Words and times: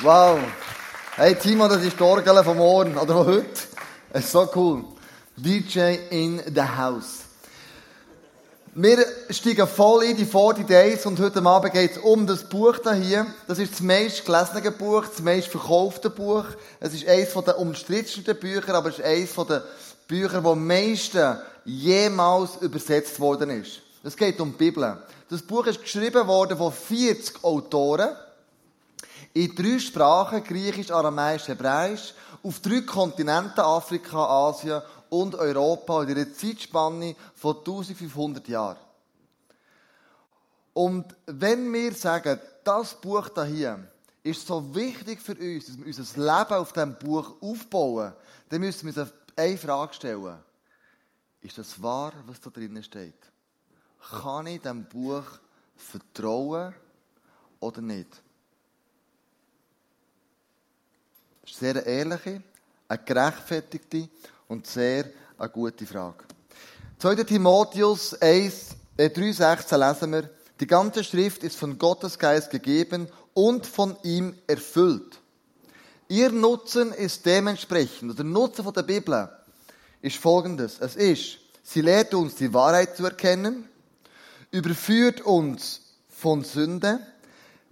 Wow. 0.00 0.38
Hey 1.16 1.34
Timo, 1.34 1.66
das 1.66 1.82
ist 1.82 1.98
die 1.98 2.02
Orgel 2.04 2.44
von 2.44 2.56
morgen 2.56 2.96
oder 2.96 3.14
von 3.14 3.26
heute. 3.26 3.50
Es 4.12 4.26
ist 4.26 4.30
so 4.30 4.48
cool. 4.54 4.84
DJ 5.36 5.96
in 6.10 6.40
the 6.54 6.62
house. 6.62 7.24
Wir 8.76 9.04
steigen 9.30 9.66
voll 9.66 10.04
in 10.04 10.16
die 10.16 10.24
40 10.24 10.68
Days 10.68 11.04
und 11.04 11.18
heute 11.18 11.42
Abend 11.44 11.72
geht 11.72 11.96
es 11.96 11.98
um 11.98 12.28
das 12.28 12.48
Buch 12.48 12.76
hier. 12.94 13.26
Das 13.48 13.58
ist 13.58 13.72
das 13.72 13.80
meist 13.80 14.24
gelesene 14.24 14.70
Buch, 14.70 15.04
das 15.04 15.20
meist 15.20 15.48
verkaufte 15.48 16.10
Buch. 16.10 16.44
Es 16.78 16.94
ist 16.94 17.08
eines 17.08 17.32
der 17.32 17.58
umstrittensten 17.58 18.38
Bücher, 18.38 18.74
aber 18.74 18.90
es 18.90 19.00
ist 19.00 19.04
eines 19.04 19.34
der 19.34 19.64
Bücher, 20.06 20.40
das 20.40 20.52
am 20.52 20.64
meisten 20.64 21.38
jemals 21.64 22.50
übersetzt 22.60 23.18
worden 23.18 23.50
ist. 23.50 23.80
Es 24.04 24.16
geht 24.16 24.40
um 24.40 24.52
die 24.52 24.58
Bibel. 24.58 24.96
Das 25.28 25.42
Buch 25.42 25.66
ist 25.66 25.82
geschrieben 25.82 26.24
worden 26.28 26.56
von 26.56 26.72
40 26.72 27.42
Autoren 27.42 28.10
in 29.34 29.54
drei 29.54 29.78
Sprachen, 29.78 30.42
Griechisch, 30.42 30.90
Aramäisch, 30.90 31.48
Hebräisch, 31.48 32.14
auf 32.42 32.60
drei 32.60 32.80
Kontinenten, 32.82 33.60
Afrika, 33.60 34.48
Asien 34.48 34.82
und 35.10 35.34
Europa, 35.34 36.02
in 36.02 36.10
einer 36.10 36.32
Zeitspanne 36.32 37.14
von 37.34 37.56
1500 37.56 38.48
Jahren. 38.48 38.76
Und 40.72 41.16
wenn 41.26 41.72
wir 41.72 41.92
sagen, 41.92 42.38
das 42.62 42.94
Buch 42.94 43.30
hier 43.46 43.90
ist 44.22 44.46
so 44.46 44.74
wichtig 44.74 45.20
für 45.20 45.34
uns, 45.34 45.66
dass 45.66 45.78
wir 45.78 45.86
unser 45.86 46.02
Leben 46.20 46.60
auf 46.60 46.72
diesem 46.72 46.94
Buch 46.98 47.34
aufbauen, 47.40 48.12
dann 48.48 48.60
müssen 48.60 48.94
wir 48.94 49.02
uns 49.02 49.12
eine 49.36 49.58
Frage 49.58 49.94
stellen. 49.94 50.38
Ist 51.40 51.58
das 51.58 51.82
wahr, 51.82 52.12
was 52.26 52.40
da 52.40 52.50
drinnen 52.50 52.82
steht? 52.82 53.14
Kann 54.22 54.46
ich 54.46 54.60
diesem 54.60 54.84
Buch 54.84 55.24
vertrauen 55.76 56.74
oder 57.60 57.80
nicht? 57.80 58.22
Ist 61.50 61.62
eine 61.62 61.72
sehr 61.72 61.86
ehrliche, 61.86 62.42
eine 62.88 63.00
gerechtfertigte 63.04 64.08
und 64.48 64.66
sehr 64.66 65.06
eine 65.38 65.48
gute 65.48 65.86
Frage. 65.86 66.24
2. 66.98 67.24
Timotheus 67.24 68.20
1, 68.20 68.76
äh, 68.98 69.08
3,16 69.08 69.76
lesen 69.78 70.12
wir, 70.12 70.30
die 70.60 70.66
ganze 70.66 71.02
Schrift 71.02 71.42
ist 71.44 71.56
von 71.56 71.78
Gottes 71.78 72.18
Geist 72.18 72.50
gegeben 72.50 73.08
und 73.32 73.66
von 73.66 73.96
ihm 74.02 74.36
erfüllt. 74.46 75.20
Ihr 76.08 76.30
Nutzen 76.30 76.92
ist 76.92 77.24
dementsprechend, 77.24 78.18
der 78.18 78.26
Nutzen 78.26 78.64
von 78.64 78.74
der 78.74 78.82
Bibel 78.82 79.30
ist 80.02 80.16
folgendes. 80.16 80.78
Es 80.80 80.96
ist, 80.96 81.38
sie 81.62 81.80
lehrt 81.80 82.12
uns 82.12 82.34
die 82.34 82.52
Wahrheit 82.52 82.96
zu 82.96 83.04
erkennen, 83.04 83.68
überführt 84.50 85.22
uns 85.22 85.80
von 86.08 86.44
Sünde, 86.44 87.00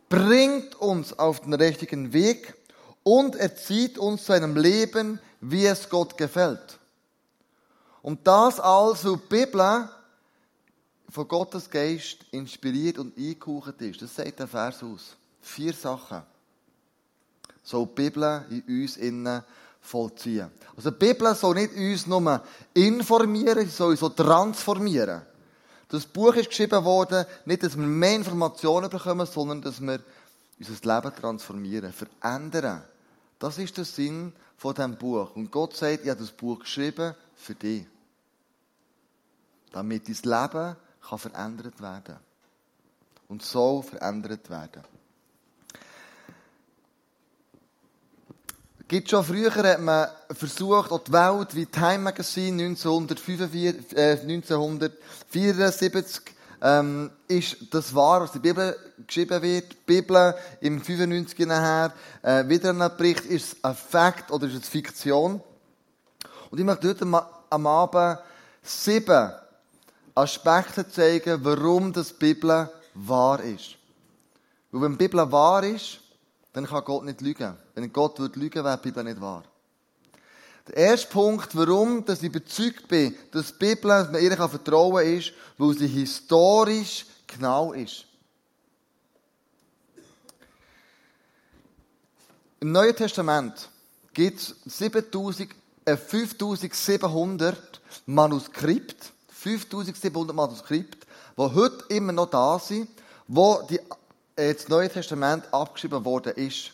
bringt 0.08 0.76
uns 0.76 1.18
auf 1.18 1.40
den 1.40 1.54
richtigen 1.54 2.12
Weg 2.12 2.54
und 3.06 3.36
erzieht 3.36 3.98
uns 3.98 4.24
zu 4.24 4.32
einem 4.32 4.56
Leben, 4.56 5.20
wie 5.40 5.64
es 5.64 5.88
Gott 5.88 6.18
gefällt. 6.18 6.76
Und 8.02 8.26
das 8.26 8.58
also 8.58 9.14
die 9.14 9.28
Bibel 9.28 9.88
von 11.08 11.28
Gottes 11.28 11.70
Geist 11.70 12.26
inspiriert 12.32 12.98
und 12.98 13.16
eingehaucht 13.16 13.80
ist. 13.80 14.02
Das 14.02 14.12
sagt 14.12 14.40
der 14.40 14.48
Vers 14.48 14.82
aus. 14.82 15.16
Vier 15.40 15.72
Sachen. 15.72 16.22
Soll 17.62 17.86
die 17.86 18.02
Bibel 18.02 18.44
in 18.50 18.82
uns 18.82 18.96
innen 18.96 19.44
vollziehen. 19.80 20.50
Also 20.76 20.90
die 20.90 20.98
Bibel 20.98 21.32
soll 21.36 21.54
nicht 21.54 21.76
uns 21.76 22.08
nur 22.08 22.42
informieren, 22.74 23.66
sie 23.66 23.70
soll 23.70 23.90
uns 23.90 24.00
so 24.00 24.08
transformieren. 24.08 25.22
Das 25.88 26.06
Buch 26.06 26.34
ist 26.34 26.48
geschrieben 26.48 26.84
worden, 26.84 27.24
nicht, 27.44 27.62
dass 27.62 27.76
wir 27.76 27.86
mehr 27.86 28.16
Informationen 28.16 28.90
bekommen, 28.90 29.28
sondern 29.28 29.62
dass 29.62 29.80
wir 29.80 30.00
unser 30.58 30.96
Leben 30.96 31.14
transformieren, 31.14 31.92
verändern. 31.92 32.82
Das 33.38 33.58
ist 33.58 33.76
der 33.76 33.84
Sinn 33.84 34.32
von 34.56 34.74
diesem 34.74 34.96
Buch. 34.96 35.36
Und 35.36 35.50
Gott 35.50 35.76
sagt, 35.76 36.04
ich 36.04 36.10
habe 36.10 36.20
das 36.20 36.32
Buch 36.32 36.60
geschrieben 36.60 37.14
für 37.34 37.54
dich. 37.54 37.84
Damit 39.72 40.08
dein 40.08 40.14
Leben 40.14 40.76
kann 41.06 41.18
verändert 41.18 41.78
werden. 41.80 42.16
Und 43.28 43.42
soll 43.42 43.82
verändert 43.82 44.48
werden. 44.48 44.82
Gibt 48.88 49.10
schon 49.10 49.24
früher 49.24 49.52
hat 49.52 49.80
man 49.80 50.08
versucht, 50.30 50.92
auch 50.92 51.02
die 51.02 51.12
Welt 51.12 51.56
wie 51.56 51.66
Time 51.66 51.98
Magazine 51.98 52.62
1945, 52.62 53.96
äh, 53.96 54.12
1974 54.12 56.35
ähm, 56.62 57.10
ist 57.28 57.56
das 57.70 57.94
wahr, 57.94 58.22
was 58.22 58.34
in 58.34 58.42
der 58.42 58.48
Bibel 58.48 58.76
geschrieben 59.06 59.42
wird. 59.42 59.72
Die 59.72 59.76
Bibel 59.86 60.34
im 60.60 60.80
95 60.80 61.46
nachher, 61.46 61.92
äh, 62.22 62.48
wieder 62.48 62.70
ein 62.70 62.96
Bericht, 62.96 63.24
ist 63.24 63.52
es 63.52 63.64
ein 63.64 63.74
Fakt 63.74 64.30
oder 64.30 64.46
ist 64.46 64.54
es 64.54 64.68
Fiktion? 64.68 65.40
Und 66.50 66.58
ich 66.58 66.64
möchte 66.64 66.88
heute 66.88 67.06
am 67.50 67.66
Abend 67.66 68.18
sieben 68.62 69.32
Aspekte 70.14 70.88
zeigen, 70.88 71.44
warum 71.44 71.92
das 71.92 72.12
Bibel 72.12 72.70
wahr 72.94 73.40
ist. 73.42 73.76
Weil 74.70 74.82
wenn 74.82 74.92
die 74.92 75.08
Bibel 75.08 75.30
wahr 75.30 75.62
ist, 75.64 76.00
dann 76.52 76.66
kann 76.66 76.84
Gott 76.84 77.04
nicht 77.04 77.20
lügen. 77.20 77.54
Wenn 77.74 77.92
Gott 77.92 78.18
würde 78.18 78.38
lügen, 78.38 78.64
wäre 78.64 78.78
die 78.78 78.88
Bibel 78.88 79.04
nicht 79.04 79.20
wahr. 79.20 79.44
Der 80.68 80.76
erste 80.76 81.08
Punkt, 81.08 81.54
warum 81.56 82.04
dass 82.04 82.22
ich 82.22 82.28
überzeugt 82.28 82.88
bin, 82.88 83.14
dass 83.30 83.52
die 83.52 83.58
Bibel, 83.58 83.88
dass 83.88 84.10
man 84.10 84.20
ihr 84.22 84.36
vertrauen 84.36 85.04
kann, 85.04 85.18
ist, 85.18 85.32
weil 85.58 85.78
sie 85.78 85.86
historisch 85.86 87.06
genau 87.26 87.72
ist. 87.72 88.04
Im 92.58 92.72
Neuen 92.72 92.96
Testament 92.96 93.68
gibt 94.12 94.40
es 94.40 94.54
5700 95.86 97.80
Manuskripte, 98.06 99.06
5700 99.28 100.34
Manuskripte, 100.34 101.06
die 101.36 101.42
heute 101.42 101.84
immer 101.90 102.12
noch 102.12 102.30
da 102.30 102.58
sind, 102.58 102.88
wo 103.28 103.62
die, 103.68 103.78
äh, 104.34 104.54
das 104.54 104.68
Neue 104.68 104.88
Testament 104.88 105.44
abgeschrieben 105.52 106.04
worden 106.04 106.32
ist. 106.34 106.72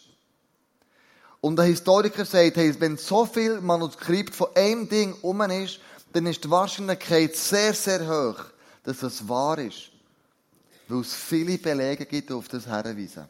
Und 1.42 1.56
der 1.56 1.64
Historiker 1.64 2.24
sagt, 2.24 2.56
hey, 2.56 2.72
wenn 2.78 2.96
so 2.96 3.26
viel 3.26 3.60
Manuskript 3.60 4.32
von 4.32 4.46
einem 4.54 4.88
Ding 4.88 5.12
um 5.22 5.40
ist, 5.40 5.80
dann 6.12 6.26
ist 6.26 6.44
die 6.44 6.50
Wahrscheinlichkeit 6.50 7.34
sehr, 7.34 7.74
sehr 7.74 8.06
hoch, 8.06 8.44
dass 8.84 9.02
es 9.02 9.28
wahr 9.28 9.58
ist. 9.58 9.90
Weil 10.86 11.00
es 11.00 11.12
viele 11.12 11.58
Belege 11.58 12.06
gibt, 12.06 12.30
die 12.30 12.34
auf 12.34 12.46
das 12.46 12.66
herweisen. 12.68 13.26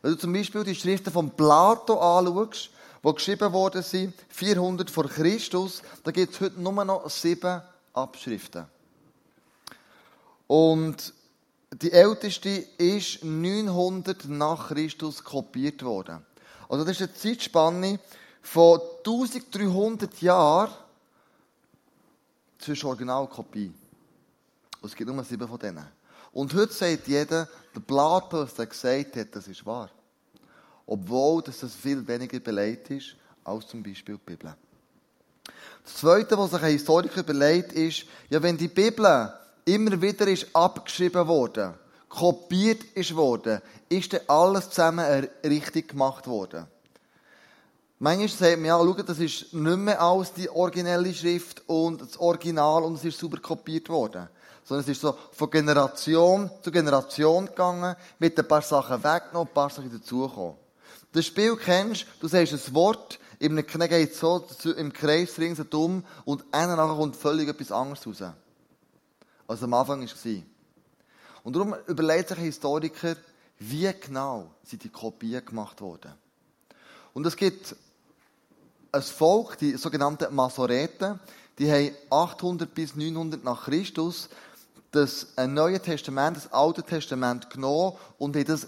Wenn 0.00 0.12
du 0.12 0.18
zum 0.18 0.32
Beispiel 0.32 0.64
die 0.64 0.74
Schriften 0.74 1.12
von 1.12 1.30
Plato 1.30 2.00
anschaust, 2.00 2.70
die 3.04 3.12
geschrieben 3.12 3.52
worden 3.52 3.82
sind, 3.82 4.14
400 4.30 4.90
vor 4.90 5.06
Christus, 5.06 5.82
da 6.04 6.10
gibt 6.10 6.32
es 6.32 6.40
heute 6.40 6.58
nur 6.58 6.82
noch 6.82 7.10
sieben 7.10 7.60
Abschriften. 7.92 8.64
Und 10.46 11.12
die 11.74 11.92
älteste 11.92 12.48
ist 12.78 13.22
900 13.22 14.30
nach 14.30 14.68
Christus 14.68 15.22
kopiert 15.22 15.82
worden. 15.82 16.24
Also 16.68 16.84
das 16.84 17.00
ist 17.00 17.02
eine 17.02 17.14
Zeitspanne 17.14 17.98
von 18.42 18.80
1300 18.98 20.20
Jahren 20.20 20.72
zwischen 22.58 22.86
Original 22.86 23.28
und 24.80 24.90
es 24.90 24.94
gibt 24.94 25.10
nur 25.10 25.24
sieben 25.24 25.48
von 25.48 25.58
denen. 25.58 25.86
Und 26.32 26.54
heute 26.54 26.72
sagt 26.72 27.08
jeder, 27.08 27.48
der 27.74 27.80
Plato, 27.80 28.38
was 28.38 28.58
er 28.58 28.66
gesagt 28.66 29.16
hat, 29.16 29.34
das 29.34 29.48
ist 29.48 29.64
wahr. 29.66 29.90
Obwohl 30.86 31.42
dass 31.42 31.60
das 31.60 31.74
viel 31.74 32.06
weniger 32.06 32.38
belegt 32.38 32.90
ist, 32.90 33.16
als 33.44 33.66
zum 33.66 33.82
Beispiel 33.82 34.16
die 34.16 34.36
Bibel. 34.36 34.54
Das 35.84 35.94
Zweite, 35.96 36.36
was 36.36 36.50
sich 36.50 36.62
ein 36.62 36.72
Historiker 36.72 37.20
überlegt, 37.20 37.72
ist, 37.72 38.04
ja, 38.28 38.42
wenn 38.42 38.56
die 38.56 38.68
Bibel 38.68 39.32
immer 39.64 40.00
wieder 40.00 40.26
ist 40.28 40.46
abgeschrieben 40.54 41.26
worden, 41.26 41.74
kopiert 42.08 42.82
ist 42.94 43.14
worden, 43.14 43.60
ist 43.88 44.12
dann 44.12 44.20
alles 44.28 44.70
zusammen 44.70 45.28
richtig 45.44 45.88
gemacht 45.88 46.26
worden. 46.26 46.66
Manchmal 48.00 48.28
sagt 48.28 48.56
man, 48.58 48.64
ja, 48.66 48.78
schau, 48.78 49.02
das 49.02 49.18
ist 49.18 49.52
nicht 49.52 49.78
mehr 49.78 50.00
als 50.00 50.32
die 50.32 50.48
originelle 50.48 51.12
Schrift 51.12 51.62
und 51.66 52.00
das 52.00 52.16
Original 52.18 52.84
und 52.84 52.94
es 52.94 53.04
ist 53.04 53.18
super 53.18 53.38
kopiert 53.40 53.88
worden. 53.88 54.28
Sondern 54.62 54.84
es 54.84 54.88
ist 54.90 55.00
so 55.00 55.16
von 55.32 55.50
Generation 55.50 56.50
zu 56.62 56.70
Generation 56.70 57.46
gegangen, 57.46 57.96
mit 58.18 58.38
ein 58.38 58.46
paar 58.46 58.62
Sachen 58.62 59.02
weggenommen, 59.02 59.48
ein 59.48 59.54
paar 59.54 59.70
Sachen 59.70 59.90
dazugekommen. 59.90 60.54
Das 61.12 61.26
Spiel 61.26 61.56
kennst 61.56 62.06
du, 62.20 62.28
sagst 62.28 62.52
ein 62.52 62.74
Wort, 62.74 63.18
einem 63.40 63.66
Knie 63.66 63.88
geht 63.88 64.14
so 64.14 64.44
im 64.76 64.92
Kreis 64.92 65.38
ringsherum 65.38 66.04
und 66.24 66.44
einer 66.52 66.76
nachher 66.76 66.96
kommt 66.96 67.16
völlig 67.16 67.48
etwas 67.48 67.72
anderes 67.72 68.06
raus. 68.06 68.32
Als 69.46 69.62
am 69.62 69.74
Anfang 69.74 70.02
war. 70.02 70.42
Und 71.48 71.56
darum 71.56 71.74
überlegt 71.86 72.28
sich 72.28 72.36
ein 72.36 72.44
Historiker, 72.44 73.16
wie 73.58 73.90
genau 73.98 74.50
sind 74.64 74.84
die 74.84 74.90
Kopien 74.90 75.42
gemacht 75.42 75.80
worden. 75.80 76.12
Und 77.14 77.26
es 77.26 77.36
gibt 77.36 77.74
ein 78.92 79.00
Volk, 79.00 79.56
die 79.56 79.78
sogenannten 79.78 80.34
Masoreten, 80.34 81.18
die 81.58 81.72
haben 81.72 81.90
800 82.10 82.74
bis 82.74 82.96
900 82.96 83.42
nach 83.44 83.64
Christus 83.64 84.28
das 84.90 85.28
Neue 85.38 85.80
Testament, 85.80 86.36
das 86.36 86.52
Alte 86.52 86.82
Testament 86.82 87.48
genommen 87.48 87.96
und 88.18 88.36
haben 88.36 88.44
das 88.44 88.66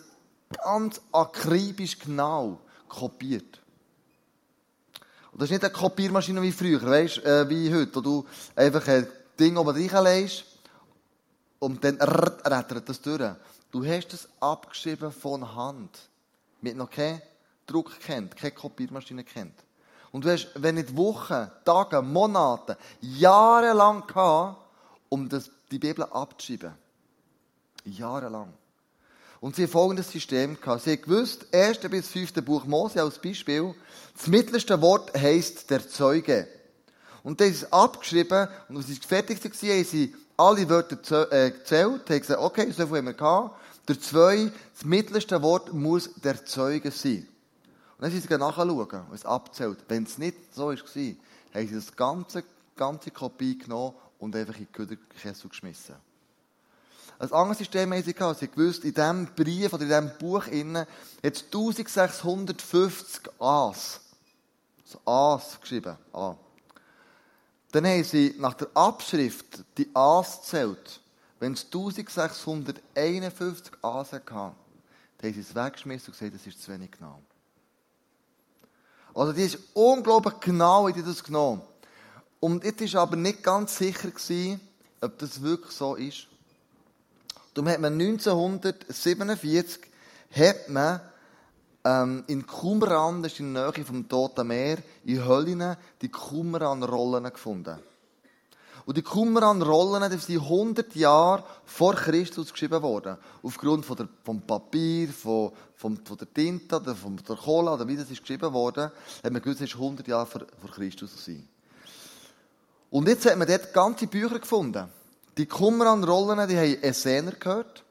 ganz 0.64 1.02
akribisch 1.12 1.98
genau 1.98 2.60
kopiert. 2.88 3.60
Und 5.32 5.42
das 5.42 5.50
ist 5.50 5.52
nicht 5.52 5.64
eine 5.64 5.72
Kopiermaschine 5.74 6.40
wie 6.40 6.50
früher, 6.50 6.80
weißt, 6.80 7.26
äh, 7.26 7.46
wie 7.46 7.74
heute, 7.74 7.94
wo 7.94 8.00
du 8.00 8.26
einfach 8.56 8.88
ein 8.88 9.06
Ding 9.38 9.58
oben 9.58 9.76
reinlegst 9.76 10.46
und 11.60 11.84
dann 11.84 11.96
rettert 12.00 12.88
das 12.88 13.00
durch. 13.00 13.32
Du 13.70 13.84
hast 13.84 14.12
es 14.12 14.28
abgeschrieben 14.40 15.12
von 15.12 15.54
Hand. 15.54 15.96
Mit 16.60 16.76
noch 16.76 16.90
keinen 16.90 17.22
Druck 17.66 18.00
kennt, 18.00 18.36
keine 18.36 18.52
Kopiermaschine 18.52 19.22
kennt. 19.22 19.54
Und 20.10 20.24
du 20.24 20.32
hast, 20.32 20.50
wenn 20.56 20.74
nicht 20.74 20.96
Wochen, 20.96 21.48
Tage, 21.64 22.02
Monate, 22.02 22.76
Jahre 23.00 23.72
lang 23.72 24.06
gehabt, 24.06 24.58
um 25.08 25.28
das, 25.28 25.50
die 25.70 25.78
Bibel 25.78 26.04
abzuschreiben. 26.04 26.74
Jahrelang. 27.84 28.52
Und 29.40 29.56
sie 29.56 29.62
haben 29.62 29.70
folgendes 29.70 30.10
System 30.10 30.60
gehabt. 30.60 30.82
Sie 30.82 30.92
haben 30.92 31.02
gewusst, 31.02 31.46
erste 31.52 31.88
bis 31.88 32.08
fünfte 32.08 32.42
Buch 32.42 32.64
Mose 32.64 33.00
als 33.00 33.18
Beispiel, 33.18 33.74
das 34.16 34.26
mittlerste 34.26 34.80
Wort 34.82 35.14
heisst 35.16 35.70
der 35.70 35.88
Zeuge. 35.88 36.48
Und 37.22 37.40
das 37.40 37.48
ist 37.48 37.72
abgeschrieben, 37.72 38.48
und 38.68 38.76
als 38.76 38.86
sie 38.88 38.96
fertig 38.96 39.42
waren, 39.42 39.70
haben 39.70 39.84
sie 39.84 40.14
alle 40.40 40.68
Wörter 40.68 41.32
äh, 41.32 41.50
gezählt, 41.50 42.08
haben 42.08 42.20
gesagt, 42.20 42.40
okay, 42.40 42.70
so 42.70 42.86
viel 42.86 42.98
haben 42.98 43.06
wir 43.06 43.14
gehabt. 43.14 43.60
Der 43.88 44.00
zwei, 44.00 44.50
das 44.74 44.84
mittlerste 44.84 45.42
Wort 45.42 45.72
muss 45.72 46.10
der 46.14 46.44
Zeuge 46.46 46.90
sein. 46.90 47.28
Und 47.98 48.04
dann 48.04 48.10
sind 48.10 48.26
sie 48.26 48.38
nachschauen 48.38 48.78
und 48.78 49.14
es 49.14 49.26
abzählt. 49.26 49.78
Wenn 49.88 50.04
es 50.04 50.16
nicht 50.16 50.54
so 50.54 50.68
war, 50.68 50.76
haben 50.76 50.86
sie 50.94 51.74
das 51.74 51.94
ganze, 51.94 52.44
ganze 52.74 53.10
Kopie 53.10 53.58
genommen 53.58 53.94
und 54.18 54.34
einfach 54.34 54.56
in 54.56 54.64
den 54.64 54.72
Köderkessel 54.72 55.50
geschmissen. 55.50 55.96
Ein 57.18 57.32
anderes 57.32 57.58
System 57.58 57.92
haben 57.92 58.02
sie 58.02 58.14
gehabt. 58.14 58.40
Sie 58.40 58.48
gewusst, 58.48 58.82
in 58.84 58.94
diesem 58.94 59.26
Brief 59.34 59.74
oder 59.74 59.82
in 59.82 59.88
diesem 59.88 60.10
Buch 60.18 60.46
innen 60.46 60.86
es 61.20 61.44
1650 61.44 63.30
A's. 63.38 64.00
So 64.86 65.00
A's 65.04 65.60
geschrieben. 65.60 65.96
A. 66.14 66.34
Dann 67.72 67.86
haben 67.86 68.04
sie 68.04 68.34
nach 68.38 68.54
der 68.54 68.68
Abschrift 68.74 69.64
die 69.78 69.88
A's 69.94 70.40
gezählt. 70.40 71.00
Wenn 71.38 71.52
es 71.54 71.64
1651 71.66 73.72
A's 73.82 74.12
hatte, 74.12 74.24
dann 74.26 74.54
haben 75.22 75.34
sie 75.34 75.40
es 75.40 75.54
weggeschmissen 75.54 76.08
und 76.08 76.18
gesagt, 76.18 76.34
das 76.34 76.46
ist 76.46 76.62
zu 76.62 76.72
wenig 76.72 76.90
genau. 76.90 77.20
Also 79.14 79.32
die 79.32 79.42
ist 79.42 79.58
unglaublich 79.74 80.34
genau 80.40 80.88
in 80.88 81.04
das 81.04 81.22
genommen. 81.22 81.62
Und 82.40 82.64
jetzt 82.64 82.94
war 82.94 83.02
aber 83.02 83.16
nicht 83.16 83.42
ganz 83.42 83.76
sicher, 83.76 84.10
gewesen, 84.10 84.58
ob 85.00 85.18
das 85.18 85.42
wirklich 85.42 85.72
so 85.72 85.94
ist. 85.94 86.26
Darum 87.54 87.70
hat 87.70 87.80
man 87.80 87.94
1947 87.94 89.80
hat 90.30 90.68
man, 90.68 91.00
ähm, 91.84 92.24
in 92.26 92.46
Qumran, 92.46 93.22
das 93.22 93.32
ist 93.32 93.40
in 93.40 93.54
der 93.54 93.70
Nähe 93.70 93.84
vom 93.84 94.08
Toten 94.08 94.46
Meer, 94.46 94.78
in 95.04 95.26
Höllen, 95.26 95.76
die 96.00 96.08
Qumran-Rollen 96.08 97.24
gefunden. 97.24 97.78
Und 98.86 98.96
die 98.96 99.02
Qumran-Rollen, 99.02 100.10
die 100.10 100.16
sind 100.18 100.42
100 100.42 100.94
Jahre 100.96 101.44
vor 101.64 101.94
Christus 101.94 102.52
geschrieben 102.52 102.82
worden. 102.82 103.16
Aufgrund 103.42 103.84
von 103.84 103.96
der, 103.96 104.08
vom 104.24 104.40
Papier, 104.42 105.08
von, 105.08 105.52
von, 105.76 105.96
von 106.04 106.16
der 106.16 106.32
Tinte, 106.32 106.76
oder 106.76 106.94
von 106.94 107.16
der 107.16 107.36
Cola, 107.36 107.74
oder 107.74 107.86
wie 107.86 107.96
das 107.96 108.10
ist 108.10 108.20
geschrieben 108.20 108.52
worden, 108.52 108.90
hat 109.22 109.32
man 109.32 109.42
gewusst, 109.42 109.60
es 109.60 109.70
ist 109.70 109.76
100 109.76 110.08
Jahre 110.08 110.26
vor, 110.26 110.42
vor 110.60 110.70
Christus 110.70 111.12
gewesen. 111.12 111.48
Und 112.90 113.06
jetzt 113.06 113.26
hat 113.26 113.38
man 113.38 113.46
dort 113.46 113.72
ganze 113.72 114.06
Bücher 114.06 114.38
gefunden. 114.38 114.88
Die 115.38 115.46
Qumran-Rollen, 115.46 116.48
die 116.48 116.56
haben 116.56 116.82
Essener 116.82 117.32
gehört. 117.32 117.84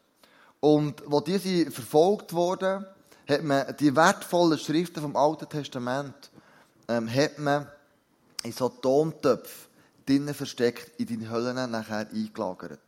Und 0.60 1.02
wo 1.06 1.20
diese 1.20 1.70
verfolgt 1.70 2.34
wurden, 2.34 2.84
hat 3.30 3.42
man 3.44 3.74
die 3.78 3.94
wertvollen 3.94 4.58
Schriften 4.58 5.00
vom 5.00 5.16
Alten 5.16 5.48
Testament, 5.48 6.30
ähm, 6.88 7.08
hat 7.12 7.38
man 7.38 7.66
in 8.42 8.52
so 8.52 8.68
Tontöpfe 8.68 9.68
drinnen 10.06 10.34
versteckt, 10.34 11.00
in 11.00 11.06
die 11.06 11.28
Höllen 11.28 11.70
nachher 11.70 12.08
eingelagert. 12.12 12.80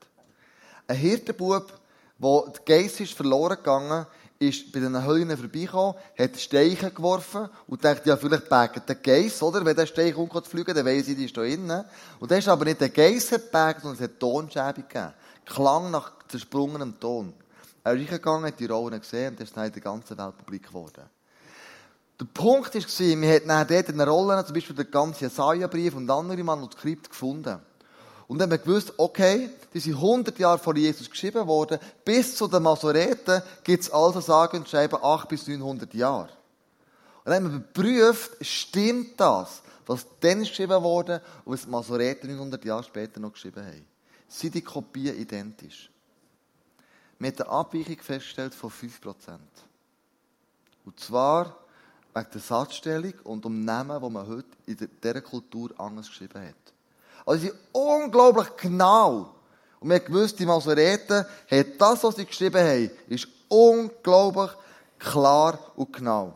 Ein 0.88 0.96
Hirtenbub, 0.96 1.72
wo 2.18 2.46
der 2.48 2.62
Geist 2.64 3.00
ist 3.00 3.14
verloren 3.14 3.56
gegangen, 3.56 4.06
ist 4.38 4.72
bei 4.72 4.80
den 4.80 5.06
Höllen 5.06 5.36
vorbeigekommen, 5.36 5.94
hat 6.18 6.36
Steiche 6.36 6.90
geworfen 6.90 7.48
und 7.68 7.84
dachte, 7.84 8.08
ja, 8.08 8.16
vielleicht 8.16 8.48
pägt 8.48 8.88
der 8.88 8.96
Geist, 8.96 9.40
oder? 9.42 9.64
Wenn 9.64 9.76
der 9.76 9.86
Steich 9.86 10.16
umkommt 10.16 10.48
fliegen, 10.48 10.74
dann 10.74 10.84
weiss 10.84 11.06
ich, 11.06 11.16
die 11.16 11.26
ist 11.26 11.36
da 11.36 11.44
innen. 11.44 11.84
Und 12.18 12.30
das 12.30 12.40
ist 12.40 12.48
aber 12.48 12.64
nicht 12.64 12.80
der 12.80 12.88
Geist 12.88 13.30
geprägt, 13.30 13.82
sondern 13.82 13.94
es 13.94 14.00
hat 14.00 14.18
Tonschäbe 14.18 14.82
gegeben. 14.82 15.12
Klang 15.44 15.90
nach 15.92 16.12
zersprungenem 16.28 16.98
Ton. 16.98 17.32
Er 17.84 17.94
ist 17.94 18.00
reingegangen, 18.00 18.46
hat 18.46 18.60
die 18.60 18.66
Rollen 18.66 19.00
gesehen 19.00 19.30
und 19.30 19.40
das 19.40 19.48
ist 19.48 19.56
dann 19.56 19.66
in 19.66 19.72
der 19.72 19.82
ganzen 19.82 20.16
Welt 20.16 20.38
publik 20.38 20.68
geworden. 20.68 21.04
Der 22.20 22.26
Punkt 22.26 22.74
war, 22.74 23.20
wir 23.20 23.34
hatten 23.34 23.48
dann 23.48 23.66
dort 23.66 23.88
in 23.88 23.98
den 23.98 24.08
Rollen 24.08 24.46
zum 24.46 24.54
Beispiel 24.54 24.76
den 24.76 24.90
ganzen 24.90 25.24
Jesaja-Brief 25.24 25.96
und 25.96 26.08
andere 26.08 26.44
Manuskripte 26.44 27.08
gefunden. 27.08 27.58
Und 28.28 28.38
dann 28.38 28.50
haben 28.50 28.52
wir 28.52 28.58
gewusst, 28.58 28.92
okay, 28.96 29.50
die 29.74 29.80
sind 29.80 29.96
100 29.96 30.38
Jahre 30.38 30.58
vor 30.58 30.76
Jesus 30.76 31.10
geschrieben 31.10 31.46
worden, 31.46 31.78
bis 32.04 32.36
zu 32.36 32.46
den 32.46 32.62
Masoreten 32.62 33.42
gibt 33.64 33.82
es 33.82 33.90
also 33.90 34.20
sagen 34.20 34.58
und 34.58 34.68
schreiben 34.68 34.98
8 35.02 35.28
bis 35.28 35.48
900 35.48 35.92
Jahre. 35.94 36.30
Und 37.24 37.30
dann 37.30 37.34
haben 37.34 37.50
wir 37.50 37.56
überprüft, 37.56 38.32
stimmt 38.40 39.20
das, 39.20 39.62
was 39.86 40.06
dann 40.20 40.40
geschrieben 40.40 40.82
wurde 40.82 41.20
und 41.44 41.54
was 41.54 41.62
die 41.62 41.70
Masoreten 41.70 42.30
900 42.30 42.64
Jahre 42.64 42.84
später 42.84 43.20
noch 43.20 43.32
geschrieben 43.32 43.64
haben. 43.64 43.86
Sind 44.28 44.54
die 44.54 44.62
Kopien 44.62 45.18
identisch? 45.18 45.91
Wir 47.22 47.30
haben 47.30 47.40
eine 47.40 47.50
Abweichung 47.50 47.98
festgestellt 47.98 48.52
von 48.52 48.68
5%. 48.68 49.38
Und 50.84 50.98
zwar 50.98 51.56
wegen 52.12 52.26
der 52.34 52.40
Satzstellung 52.40 53.14
und 53.22 53.46
um 53.46 53.64
Namen, 53.64 54.02
die 54.02 54.10
man 54.10 54.26
heute 54.26 54.48
in 54.66 54.76
dieser 54.76 55.20
Kultur 55.20 55.70
anders 55.78 56.08
geschrieben 56.08 56.42
hat. 56.42 56.74
Also 57.24 57.42
sie 57.42 57.48
sind 57.50 57.58
unglaublich 57.70 58.48
genau. 58.56 59.36
Und 59.78 59.90
wir 59.90 60.00
gewusst, 60.00 60.36
die 60.40 60.46
Masoreten 60.46 61.24
haben 61.48 61.72
das, 61.78 62.02
was 62.02 62.16
sie 62.16 62.24
geschrieben 62.24 62.60
haben, 62.60 62.90
ist 63.08 63.28
unglaublich 63.46 64.50
klar 64.98 65.60
und 65.76 65.92
genau. 65.92 66.34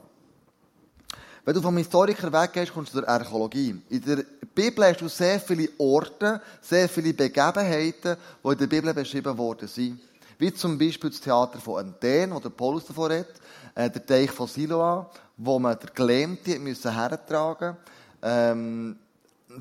Wenn 1.44 1.54
du 1.54 1.62
vom 1.62 1.76
Historiker 1.78 2.32
weggehst, 2.32 2.72
kommst 2.72 2.94
du 2.94 3.00
zur 3.00 3.08
Archäologie. 3.08 3.82
In 3.88 4.04
der 4.04 4.24
Bibel 4.54 4.84
hast 4.84 5.00
du 5.00 5.08
sehr 5.08 5.40
viele 5.40 5.68
Orte, 5.78 6.40
sehr 6.60 6.88
viele 6.88 7.12
Begebenheiten, 7.12 8.16
die 8.44 8.48
in 8.48 8.58
der 8.58 8.66
Bibel 8.68 8.94
beschrieben 8.94 9.36
worden 9.36 9.66
sind. 9.66 10.00
Wie 10.38 10.52
zum 10.52 10.78
Beispiel 10.78 11.10
das 11.10 11.20
Theater 11.20 11.58
von 11.58 11.86
Athen, 11.88 12.34
wo 12.34 12.40
der 12.40 12.50
Paulus 12.50 12.84
davon 12.84 13.10
redet, 13.10 13.40
äh, 13.74 13.90
der 13.90 14.04
Teich 14.04 14.30
von 14.30 14.46
Siloa, 14.46 15.10
wo 15.36 15.58
man 15.58 15.78
der 15.78 15.90
Gelähmte 15.90 16.58
müssen 16.58 16.92
hertragen 16.92 17.76
ähm, 18.22 18.96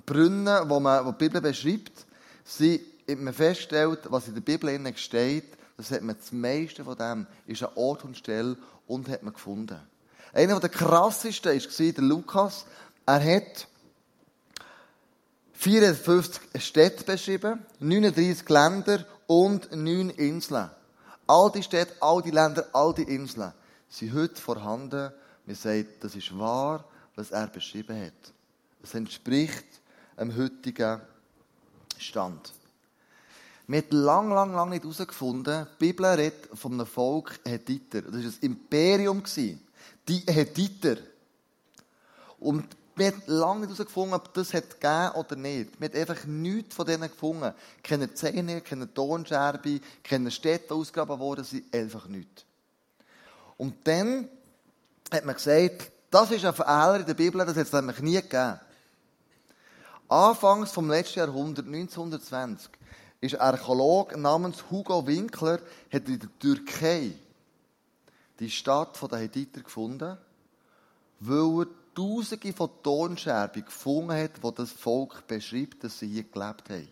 Brunnen, 0.06 0.70
wo 0.70 0.80
man, 0.80 1.06
wo 1.06 1.12
die 1.12 1.18
Bibel 1.18 1.42
beschreibt, 1.42 2.06
sind, 2.44 2.82
man 3.08 3.34
feststellt, 3.34 4.00
was 4.10 4.28
in 4.28 4.34
der 4.34 4.42
Bibel 4.42 4.94
steht, 4.98 5.46
das 5.78 5.92
hat 5.92 6.02
man 6.02 6.16
das 6.18 6.32
meiste 6.32 6.84
von 6.84 6.98
dem, 6.98 7.28
ist 7.46 7.64
an 7.64 7.70
Ort 7.76 8.04
und 8.04 8.18
Stelle 8.18 8.58
und 8.88 9.10
hat 9.10 9.24
man 9.24 9.34
gefunden. 9.34 9.80
Einer 10.34 10.60
der 10.60 10.70
krassesten 10.70 11.54
war 11.54 11.92
der 11.94 12.04
Lukas. 12.04 12.66
Er 13.06 13.36
hat 13.36 13.68
54 15.54 16.42
Städte 16.58 17.04
beschrieben, 17.04 17.66
39 17.80 18.50
Länder 18.50 19.06
und 19.28 19.72
9 19.72 20.10
Inseln. 20.12 20.70
All 21.28 21.52
die 21.52 21.64
Städte, 21.64 21.94
all 22.02 22.22
die 22.22 22.32
Länder, 22.32 22.68
all 22.74 22.94
die 22.94 23.04
Inseln 23.04 23.54
sind 23.90 24.14
heute 24.14 24.36
vorhanden. 24.36 25.12
Wir 25.46 25.56
sagen, 25.56 25.88
das 26.00 26.16
ist 26.16 26.38
wahr, 26.38 26.86
was 27.16 27.32
er 27.32 27.48
beschrieben 27.48 28.00
hat. 28.00 28.34
Es 28.84 28.94
entspricht 28.94 29.66
dem 30.20 30.36
heutigen 30.36 31.02
Stand. 31.98 32.54
Wir 33.68 33.82
haben 33.82 33.98
lang, 33.98 34.30
lang, 34.30 34.54
lang 34.54 34.70
nicht 34.70 34.84
herausgefunden, 34.84 35.66
die 35.66 35.86
Bibel 35.86 36.06
redet 36.06 36.50
von 36.54 36.74
einem 36.74 36.86
Volk 36.86 37.40
Hethiter. 37.44 38.04
Das 38.04 38.14
war 38.14 38.20
ein 38.22 38.38
Imperium. 38.42 39.24
Die 40.08 40.24
Hethiter. 40.28 40.98
Und 42.40 42.68
wir 42.96 43.08
haben 43.08 43.22
lange 43.26 43.60
nicht 43.62 43.78
herausgefunden, 43.78 44.14
ob 44.14 44.34
das 44.34 44.54
hat 44.54 44.80
gegeben 44.80 45.12
oder 45.16 45.36
nicht. 45.36 45.80
Wir 45.80 45.90
haben 45.90 46.00
einfach 46.00 46.26
nichts 46.26 46.76
von 46.76 46.86
denen 46.86 47.10
gefunden. 47.10 47.54
Keine 47.84 48.14
Zähne, 48.14 48.62
keine 48.62 48.94
Tonscherbe, 48.94 49.82
keine 50.04 50.32
Städte 50.32 50.74
ausgegraben 50.74 51.20
worden, 51.20 51.44
sind 51.44 51.74
einfach 51.74 52.08
nichts. 52.08 52.46
Und 53.58 53.76
dann 53.86 54.30
hat 55.12 55.26
man 55.26 55.36
gesagt, 55.36 55.92
das 56.10 56.32
ist 56.32 56.46
ein 56.46 56.54
Fehler 56.54 57.00
in 57.02 57.06
der 57.06 57.14
Bibel, 57.14 57.46
das 57.46 57.58
hat 57.58 57.68
es 57.68 57.74
nämlich 57.74 58.00
nie 58.00 58.16
gegeben. 58.16 58.60
Anfangs 60.08 60.72
vom 60.72 60.90
letzten 60.90 61.20
Jahrhundert, 61.20 61.66
1920, 61.66 62.70
ist 63.22 63.36
ein 63.36 63.42
Archäolog 63.42 64.16
namens 64.16 64.64
Hugo 64.70 65.06
Winkler 65.06 65.60
hat 65.92 66.08
in 66.08 66.20
der 66.20 66.30
Türkei 66.40 67.14
die 68.40 68.50
Stadt 68.50 69.00
der 69.12 69.20
Hethiter 69.20 69.62
gefunden, 69.62 70.18
weil 71.20 71.62
er 71.62 71.68
Tausende 71.96 72.54
von 72.54 72.70
Tonscherben 72.84 73.66
gefunden 73.66 74.12
hat, 74.12 74.32
wo 74.42 74.52
das 74.52 74.72
Volk 74.72 75.26
beschreibt, 75.28 75.84
dass 75.84 75.98
sie 75.98 76.08
hier 76.08 76.24
gelebt 76.24 76.70
haben. 76.70 76.90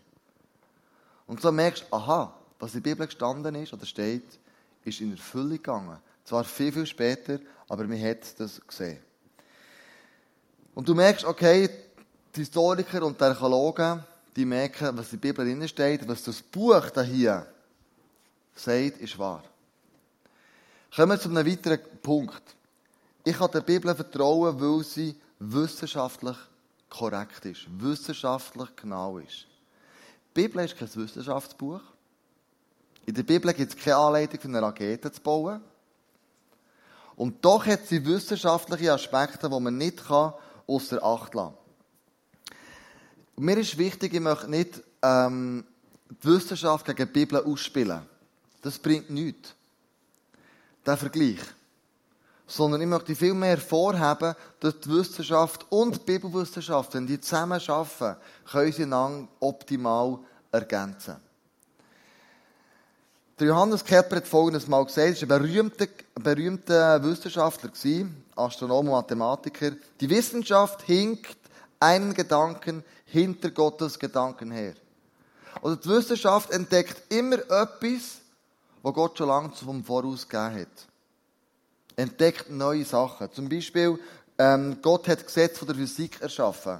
Und 1.27 1.41
so 1.41 1.51
merkst 1.51 1.83
du, 1.83 1.95
aha, 1.95 2.33
was 2.59 2.73
in 2.73 2.81
der 2.81 2.91
Bibel 2.91 3.05
gestanden 3.05 3.55
ist 3.55 3.73
oder 3.73 3.85
steht, 3.85 4.39
ist 4.83 5.01
in 5.01 5.11
Erfüllung 5.11 5.51
gegangen. 5.51 5.99
Zwar 6.23 6.43
viel, 6.43 6.71
viel 6.71 6.85
später, 6.85 7.39
aber 7.67 7.85
man 7.85 8.01
hat 8.01 8.39
das 8.39 8.61
gesehen. 8.65 8.99
Und 10.73 10.87
du 10.87 10.95
merkst, 10.95 11.25
okay, 11.25 11.69
die 12.35 12.39
Historiker 12.39 13.03
und 13.03 13.19
die 13.19 13.25
Archäologen, 13.25 14.03
die 14.35 14.45
merken, 14.45 14.97
was 14.97 15.13
in 15.13 15.21
der 15.21 15.27
Bibel 15.27 15.45
drin 15.45 15.67
steht, 15.67 16.07
was 16.07 16.23
das 16.23 16.41
Buch 16.41 16.89
da 16.89 17.01
hier 17.01 17.45
sagt, 18.55 18.97
ist 18.99 19.19
wahr. 19.19 19.43
Kommen 20.95 21.11
wir 21.11 21.19
zu 21.19 21.29
einem 21.29 21.45
weiteren 21.45 21.79
Punkt. 22.01 22.41
Ich 23.23 23.37
kann 23.37 23.51
der 23.51 23.61
Bibel 23.61 23.93
vertrauen, 23.95 24.59
weil 24.59 24.83
sie 24.83 25.15
wissenschaftlich 25.39 26.37
korrekt 26.89 27.45
ist, 27.45 27.67
wissenschaftlich 27.69 28.75
genau 28.75 29.17
ist. 29.17 29.47
Die 30.35 30.41
Bibel 30.41 30.63
ist 30.65 30.77
kein 30.77 30.93
Wissenschaftsbuch. 30.93 31.81
In 33.05 33.13
der 33.13 33.23
Bibel 33.23 33.53
gibt 33.53 33.73
es 33.73 33.81
keine 33.81 33.97
Anleitung 33.97 34.39
für 34.39 34.47
eine 34.47 34.61
Rakete 34.61 35.11
zu 35.11 35.21
bauen. 35.21 35.61
Und 37.15 37.43
doch 37.43 37.65
hat 37.65 37.87
sie 37.87 38.05
wissenschaftliche 38.05 38.91
Aspekte, 38.91 39.49
die 39.49 39.59
man 39.59 39.77
nicht 39.77 40.01
außer 40.09 41.03
Acht 41.03 41.33
lassen 41.33 41.53
kann. 41.53 43.45
Mir 43.45 43.57
ist 43.57 43.77
wichtig, 43.77 44.13
ich 44.13 44.19
möchte 44.19 44.49
nicht 44.49 44.83
ähm, 45.01 45.65
die 46.09 46.27
Wissenschaft 46.27 46.85
gegen 46.85 47.05
die 47.05 47.19
Bibel 47.19 47.43
ausspielen. 47.43 48.01
Das 48.61 48.77
bringt 48.79 49.09
nichts. 49.09 49.53
Der 50.85 50.97
Vergleich. 50.97 51.39
Sondern 52.53 52.81
ich 52.81 52.87
möchte 52.87 53.15
viel 53.15 53.33
mehr 53.33 53.57
hervorheben, 53.57 54.35
dass 54.59 54.79
die 54.79 54.89
Wissenschaft 54.89 55.65
und 55.71 55.95
die 55.95 55.99
Bibelwissenschaft, 55.99 56.93
wenn 56.93 57.07
die 57.07 57.19
zusammen 57.19 57.59
arbeiten, 57.67 58.15
können 58.45 58.71
sie 58.71 58.83
einander 58.83 59.27
optimal 59.39 60.19
ergänzen. 60.51 61.15
Der 63.39 63.47
Johannes 63.47 63.83
Kepler 63.83 64.17
hat 64.17 64.27
folgendes 64.27 64.67
mal 64.67 64.85
gesagt, 64.85 65.23
er 65.23 65.29
war 65.29 65.37
ein 65.37 65.43
berühmter, 65.43 65.87
berühmter 66.13 67.03
Wissenschaftler, 67.03 67.71
Astronom 68.35 68.87
und 68.87 68.93
Mathematiker. 68.93 69.71
Die 69.99 70.09
Wissenschaft 70.11 70.83
hinkt 70.83 71.37
einen 71.79 72.13
Gedanken 72.13 72.83
hinter 73.05 73.49
Gottes 73.49 73.97
Gedanken 73.97 74.51
her. 74.51 74.75
Also 75.59 75.75
die 75.75 75.89
Wissenschaft 75.89 76.51
entdeckt 76.51 77.11
immer 77.11 77.39
etwas, 77.39 78.19
was 78.83 78.93
Gott 78.93 79.17
schon 79.17 79.29
lange 79.29 79.49
vom 79.53 79.83
Voraus 79.83 80.29
gegeben 80.29 80.61
hat. 80.61 80.92
Entdeckt 81.95 82.49
neue 82.49 82.85
Sachen. 82.85 83.31
Zum 83.31 83.49
Beispiel, 83.49 83.99
ähm, 84.37 84.77
Gott 84.81 85.07
hat 85.07 85.25
Gesetze 85.25 85.59
von 85.59 85.67
der 85.67 85.75
Physik 85.75 86.21
erschaffen. 86.21 86.79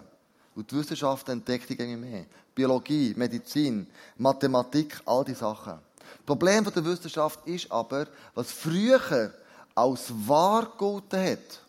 Und 0.55 0.69
die 0.69 0.75
Wissenschaft 0.75 1.29
entdeckt 1.29 1.69
die 1.69 1.77
Dinge 1.77 1.97
mehr. 1.97 2.25
Biologie, 2.53 3.13
Medizin, 3.15 3.87
Mathematik, 4.17 5.01
all 5.05 5.23
die 5.23 5.33
Sachen. 5.33 5.79
Das 5.97 6.25
Problem 6.25 6.63
der 6.63 6.85
Wissenschaft 6.85 7.47
ist 7.47 7.71
aber, 7.71 8.07
was 8.35 8.51
früher 8.51 9.33
als 9.75 10.11
wahr 10.27 10.65
gegolten 10.71 11.19
hat, 11.19 11.61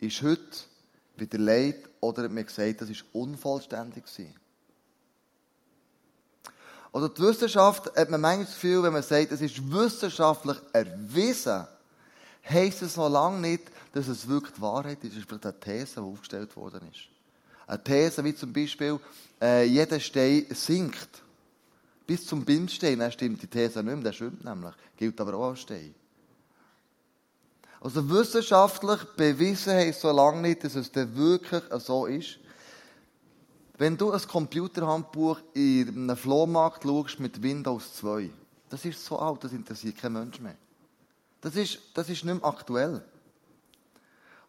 ist 0.00 0.22
heute 0.22 0.42
wieder 1.16 1.38
leid 1.38 1.88
oder 2.00 2.28
man 2.28 2.46
gesagt, 2.46 2.80
das 2.80 2.90
ist 2.90 3.04
unvollständig. 3.12 4.04
Oder 6.92 7.08
die 7.08 7.22
Wissenschaft 7.22 7.96
hat 7.96 8.10
man 8.10 8.20
manchmal 8.20 8.46
das 8.46 8.54
Gefühl, 8.54 8.82
wenn 8.82 8.92
man 8.92 9.02
sagt, 9.02 9.30
es 9.30 9.40
ist 9.40 9.70
wissenschaftlich 9.70 10.56
erwiesen, 10.72 11.66
heisst 12.48 12.82
es 12.82 12.96
noch 12.96 13.08
lange 13.08 13.40
nicht, 13.40 13.64
dass 13.92 14.08
es 14.08 14.28
wirklich 14.28 14.54
die 14.54 14.60
Wahrheit 14.62 15.02
ist. 15.04 15.12
Es 15.12 15.18
ist 15.18 15.28
vielleicht 15.28 15.46
eine 15.46 15.60
These, 15.60 15.94
die 15.96 16.00
aufgestellt 16.00 16.56
worden 16.56 16.80
ist. 16.90 17.08
Eine 17.66 17.82
These 17.82 18.24
wie 18.24 18.34
zum 18.34 18.52
Beispiel, 18.52 18.98
äh, 19.40 19.64
jeder 19.64 20.00
Stein 20.00 20.46
sinkt. 20.50 21.22
Bis 22.06 22.26
zum 22.26 22.44
Bindstein, 22.44 22.98
dann 22.98 23.12
stimmt 23.12 23.42
die 23.42 23.46
These 23.46 23.82
nicht 23.82 23.94
mehr, 23.94 24.04
der 24.04 24.12
schwimmt 24.12 24.44
nämlich. 24.44 24.74
Gilt 24.96 25.20
aber 25.20 25.34
auch 25.34 25.50
als 25.50 25.60
Stein. 25.60 25.94
Also 27.80 28.08
wissenschaftlich 28.10 29.02
bewiesen 29.16 29.72
heisst 29.72 30.00
so 30.00 30.10
lange 30.10 30.42
nicht, 30.42 30.64
dass 30.64 30.74
es 30.74 30.92
dann 30.92 31.16
wirklich 31.16 31.62
so 31.78 32.06
ist. 32.06 32.38
Wenn 33.78 33.96
du 33.96 34.10
ein 34.10 34.20
Computerhandbuch 34.20 35.40
in 35.54 35.88
einem 35.88 36.16
Flohmarkt 36.16 36.82
schaust 36.82 37.18
mit 37.20 37.42
Windows 37.42 37.94
2, 37.94 38.28
das 38.68 38.84
ist 38.84 39.02
so 39.02 39.18
alt, 39.18 39.42
das 39.42 39.52
interessiert 39.52 39.96
kein 39.96 40.12
Mensch 40.12 40.38
mehr. 40.40 40.56
Das 41.40 41.56
ist, 41.56 41.78
das 41.94 42.08
ist 42.08 42.24
nicht 42.24 42.40
mehr 42.40 42.44
aktuell. 42.44 43.02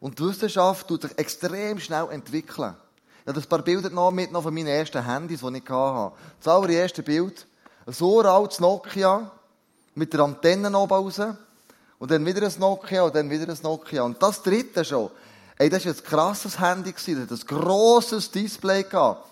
Und 0.00 0.18
die 0.18 0.24
Wissenschaft 0.24 0.88
tut 0.88 1.02
sich 1.02 1.16
extrem 1.16 1.78
schnell 1.78 2.08
entwickeln. 2.10 2.74
Ich 3.22 3.28
habe 3.28 3.40
ein 3.40 3.48
paar 3.48 3.62
Bilder 3.62 3.88
noch 3.90 4.10
mit 4.10 4.32
noch 4.32 4.42
von 4.42 4.52
meinen 4.52 4.66
ersten 4.66 5.04
Handys, 5.04 5.40
die 5.40 5.56
ich 5.56 5.70
hatte. 5.70 6.16
Das 6.40 6.48
allererste 6.48 7.02
Bild, 7.02 7.46
ein 7.86 7.92
so 7.92 8.20
altes 8.20 8.58
Nokia, 8.58 9.30
mit 9.94 10.12
der 10.12 10.20
Antenne 10.20 10.76
oben 10.76 10.92
raus, 10.92 11.20
und 11.98 12.10
dann 12.10 12.26
wieder 12.26 12.44
ein 12.44 12.54
Nokia, 12.58 13.02
und 13.02 13.14
dann 13.14 13.30
wieder 13.30 13.48
ein 13.48 13.58
Nokia. 13.62 14.02
Und 14.02 14.20
das 14.20 14.42
dritte 14.42 14.84
schon, 14.84 15.10
Ey, 15.58 15.70
das 15.70 15.86
war 15.86 15.92
ein 15.92 16.02
krasses 16.02 16.58
Handy, 16.58 16.92
das 16.92 17.06
hat 17.06 17.30
ein 17.30 17.46
grosses 17.46 18.30
Display. 18.30 18.84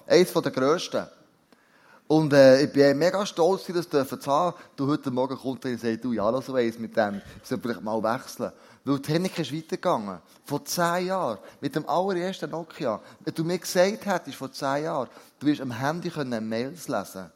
Eines 0.06 0.32
der 0.32 0.52
grössten. 0.52 1.06
Und 2.10 2.32
äh, 2.32 2.64
ich 2.64 2.72
bin 2.72 2.98
mega 2.98 3.24
stolz, 3.24 3.66
das 3.68 3.88
dürfen 3.88 4.20
zu 4.20 4.32
haben. 4.32 4.56
Du, 4.74 4.88
heute 4.88 5.12
Morgen 5.12 5.38
kommt 5.38 5.64
und 5.64 5.80
sagt, 5.80 6.02
du, 6.02 6.12
ja, 6.12 6.42
so 6.42 6.54
eins 6.54 6.76
mit 6.76 6.96
dem. 6.96 7.22
Ich 7.40 7.48
soll 7.48 7.60
vielleicht 7.62 7.82
mal 7.82 8.02
wechseln. 8.02 8.50
Weil 8.84 8.96
die 8.96 9.02
Technik 9.02 9.38
ist 9.38 9.54
weitergegangen. 9.54 10.18
Vor 10.44 10.64
zehn 10.64 11.06
Jahren. 11.06 11.38
Mit 11.60 11.76
dem 11.76 11.88
allerersten 11.88 12.50
Nokia. 12.50 13.00
Wenn 13.20 13.32
du 13.32 13.44
mir 13.44 13.58
gesagt 13.58 14.04
hättest, 14.06 14.36
vor 14.36 14.50
zehn 14.50 14.82
Jahren, 14.82 15.08
du 15.38 15.46
wirst 15.46 15.60
am 15.60 15.70
Handy 15.70 16.10
können 16.10 16.48
Mails 16.48 16.88
lesen 16.88 17.30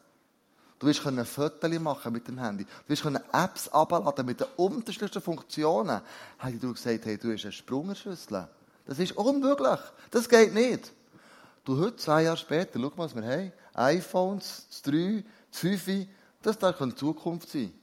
Du 0.77 0.87
wirst 0.87 1.03
können 1.03 1.25
Fotos 1.25 1.79
machen 1.79 2.11
mit 2.11 2.27
dem 2.27 2.37
Handy. 2.37 2.65
Du 2.65 2.89
wirst 2.89 3.03
können 3.03 3.23
Apps 3.31 3.69
abladen 3.69 4.25
mit 4.25 4.41
den 4.41 4.47
unterschiedlichsten 4.57 5.21
Funktionen. 5.21 6.01
Hätte 6.37 6.57
du 6.57 6.73
gesagt, 6.73 7.05
hey, 7.05 7.17
du 7.17 7.31
hast 7.31 7.45
eine 7.45 7.53
Sprungerschüssel. 7.53 8.49
Das 8.85 8.99
ist 8.99 9.13
unmöglich. 9.13 9.79
Das 10.11 10.27
geht 10.27 10.53
nicht. 10.53 10.91
Du 11.65 11.79
heute, 11.79 11.95
zwei 11.95 12.23
Jahre 12.23 12.37
später, 12.37 12.79
schau 12.79 12.89
mal, 12.95 13.05
was 13.05 13.15
wir 13.15 13.23
haben. 13.23 13.51
iPhones, 13.73 14.67
das 14.69 14.81
3, 14.83 15.23
das 15.49 15.59
5, 15.59 16.07
das 16.43 16.59
darf 16.59 16.79
in 16.79 16.95
Zukunft 16.95 17.49
sein. 17.49 17.73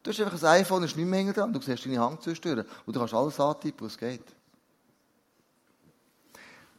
Du 0.00 0.10
hast 0.10 0.20
einfach 0.20 0.40
ein 0.40 0.60
iPhone, 0.60 0.84
ist 0.84 0.96
nicht 0.96 1.06
mehr 1.06 1.32
dran, 1.32 1.52
du 1.52 1.60
siehst 1.60 1.84
deine 1.84 1.98
Hand 1.98 2.22
zerstören 2.22 2.66
und 2.86 2.94
du 2.94 3.00
kannst 3.00 3.14
alles 3.14 3.40
antippen, 3.40 3.86
was 3.86 3.98
geht. 3.98 4.22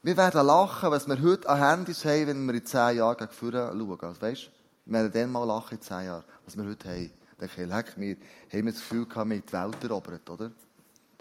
Wir 0.03 0.15
werden 0.15 0.45
lachen, 0.45 0.91
was 0.91 1.05
wir 1.05 1.21
heute 1.21 1.49
an 1.49 1.59
Handys 1.59 2.05
haben, 2.05 2.27
wenn 2.27 2.45
wir 2.45 2.53
in 2.53 2.65
zehn 2.65 2.97
Jahren 2.97 3.17
gegen 3.17 3.31
vorne 3.31 3.73
schauen. 3.73 3.99
Also, 4.01 4.21
weißt, 4.21 4.51
wir 4.85 4.93
werden 4.93 5.11
dann 5.11 5.31
mal 5.31 5.43
lachen 5.43 5.75
in 5.75 5.81
zehn 5.81 6.05
Jahren, 6.05 6.23
was 6.45 6.55
wir 6.55 6.63
heute 6.63 6.87
haben. 6.87 7.11
Dann 7.39 7.69
leck, 7.69 7.93
wir 7.97 8.15
haben 8.53 8.65
das 8.67 8.75
Gefühl 8.75 9.05
wir 9.05 9.15
haben 9.15 9.31
die 9.31 9.51
Welt 9.51 9.83
erobert, 9.83 10.29
oder? 10.29 10.51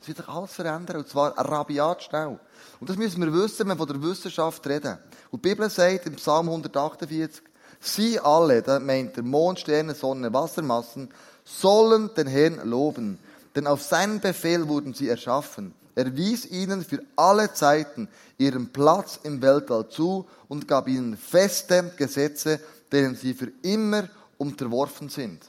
Das 0.05 0.09
wird 0.09 0.19
sich 0.19 0.29
alles 0.29 0.53
verändern, 0.53 0.99
und 0.99 1.09
zwar 1.09 1.33
rabiat 1.39 2.03
schnell. 2.03 2.39
Und 2.79 2.91
das 2.91 2.99
müssen 2.99 3.23
wir 3.23 3.33
wissen, 3.33 3.61
wenn 3.61 3.69
wir 3.69 3.77
von 3.77 3.87
der 3.87 4.03
Wissenschaft 4.03 4.67
reden. 4.67 4.99
Und 5.31 5.43
die 5.43 5.49
Bibel 5.49 5.71
sagt 5.71 6.05
im 6.05 6.17
Psalm 6.17 6.51
148, 6.51 7.43
Sie 7.81 8.21
alle, 8.21 8.61
da 8.61 8.81
meint 8.81 9.17
der 9.17 9.25
Mond, 9.25 9.61
Sterne, 9.61 9.95
Sonne, 9.95 10.31
Wassermassen, 10.31 11.09
sollen 11.43 12.11
den 12.19 12.27
Herrn 12.27 12.69
loben. 12.69 13.19
Denn 13.57 13.67
auf 13.67 13.81
seinen 13.81 14.21
Befehl 14.21 14.69
wurden 14.69 14.93
sie 14.93 15.09
erschaffen. 15.09 15.73
Er 15.95 16.15
wies 16.15 16.45
ihnen 16.45 16.85
für 16.85 17.03
alle 17.17 17.55
Zeiten 17.55 18.09
ihren 18.37 18.75
Platz 18.75 19.21
im 19.23 19.41
Weltall 19.41 19.89
zu 19.89 20.27
und 20.49 20.69
gab 20.69 20.87
ihnen 20.87 21.17
feste 21.17 21.93
Gesetze, 21.97 22.61
denen 22.93 23.17
sie 23.17 23.33
für 23.33 23.53
immer 23.63 24.07
unterworfen 24.37 25.09
sind. 25.09 25.41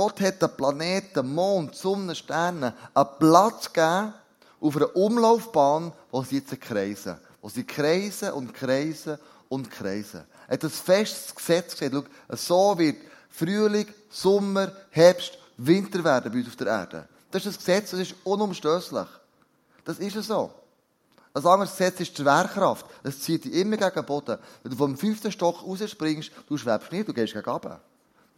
Gott 0.00 0.18
hat 0.22 0.40
den 0.40 0.56
Planeten, 0.56 1.34
Mond, 1.34 1.74
Sonne, 1.74 2.14
Sterne 2.14 2.72
einen 2.94 3.08
Platz 3.18 3.70
gegeben 3.70 4.14
auf 4.58 4.74
einer 4.74 4.96
Umlaufbahn, 4.96 5.92
wo 6.10 6.22
sie 6.22 6.36
jetzt 6.38 6.58
kreisen. 6.58 7.18
Wo 7.42 7.50
sie 7.50 7.64
kreisen 7.64 8.32
und 8.32 8.54
kreisen 8.54 9.18
und 9.50 9.70
kreisen. 9.70 10.24
Er 10.48 10.54
hat 10.54 10.64
ein 10.64 10.70
festes 10.70 11.34
Gesetz 11.34 11.76
gesagt. 11.76 12.06
Schau, 12.30 12.36
so 12.36 12.78
wird 12.78 12.96
Frühling, 13.28 13.88
Sommer, 14.08 14.72
Herbst, 14.88 15.36
Winter 15.58 16.02
werden 16.02 16.32
bei 16.32 16.38
uns 16.38 16.48
auf 16.48 16.56
der 16.56 16.68
Erde. 16.68 17.06
Das 17.30 17.44
ist 17.44 17.52
ein 17.52 17.58
Gesetz, 17.58 17.90
das 17.90 18.00
ist 18.00 18.14
unumstößlich. 18.24 19.08
Das 19.84 19.98
ist 19.98 20.14
so. 20.22 20.50
Ein 21.34 21.44
anderes 21.44 21.72
Gesetz 21.72 22.00
ist 22.00 22.16
die 22.16 22.22
Schwerkraft. 22.22 22.86
Es 23.02 23.20
zieht 23.20 23.44
dich 23.44 23.52
immer 23.52 23.76
gegen 23.76 23.94
den 23.94 24.06
Boden. 24.06 24.38
Wenn 24.62 24.70
du 24.70 24.78
vom 24.78 24.96
fünften 24.96 25.30
Stock 25.30 25.62
rausspringst, 25.62 26.32
du 26.48 26.56
schwebst 26.56 26.90
nicht, 26.90 27.06
du 27.06 27.12
gehst 27.12 27.34
gegen 27.34 27.50
oben. 27.50 27.76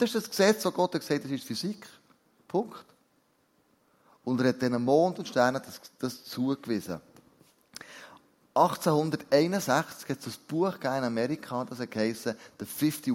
Das 0.02 0.12
ist 0.16 0.16
das 0.16 0.30
Gesetz, 0.30 0.64
das 0.64 0.75
Gott 0.75 0.94
hat 0.94 1.00
gesagt, 1.00 1.23
das 1.23 1.30
ist 1.30 1.44
Physik. 1.44 1.87
Punkt. 2.49 2.85
Und 4.25 4.40
er 4.40 4.49
hat 4.49 4.61
diesen 4.61 4.82
Mond 4.82 5.21
und 5.21 5.28
Sternen 5.28 5.62
das, 5.64 5.80
das 5.97 6.25
zugewiesen. 6.25 7.00
1861 8.52 10.09
hat 10.09 10.18
es 10.18 10.26
ein 10.26 10.35
Buch 10.49 10.75
in 10.82 10.88
Amerika, 10.88 11.64
das 11.64 11.78
heisst 11.78 12.25
The 12.25 12.66
51. 12.66 13.14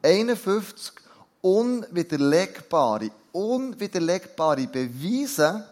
51 0.00 0.94
unwiderlegbare, 1.42 3.10
unwiderlegbare 3.32 4.66
Beweise, 4.68 5.68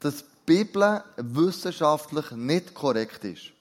dass 0.00 0.24
die 0.24 0.24
Bibel 0.44 1.04
wissenschaftlich 1.18 2.32
nicht 2.32 2.74
korrekt 2.74 3.22
ist. 3.22 3.52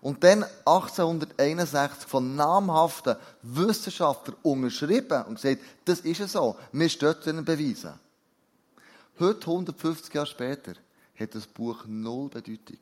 Und 0.00 0.22
dann 0.22 0.44
1861 0.64 2.06
von 2.06 2.36
namhaften 2.36 3.16
Wissenschaftlern 3.42 4.36
unterschrieben 4.42 5.24
und 5.24 5.36
gesagt, 5.36 5.62
das 5.84 6.00
ist 6.00 6.20
es 6.20 6.32
so, 6.32 6.56
wir 6.72 6.88
stehen 6.88 7.44
beweisen. 7.44 7.94
Heute, 9.18 9.46
150 9.46 10.12
Jahre 10.12 10.26
später, 10.26 10.74
hat 11.18 11.34
das 11.34 11.46
Buch 11.46 11.84
null 11.86 12.28
Bedeutung. 12.28 12.78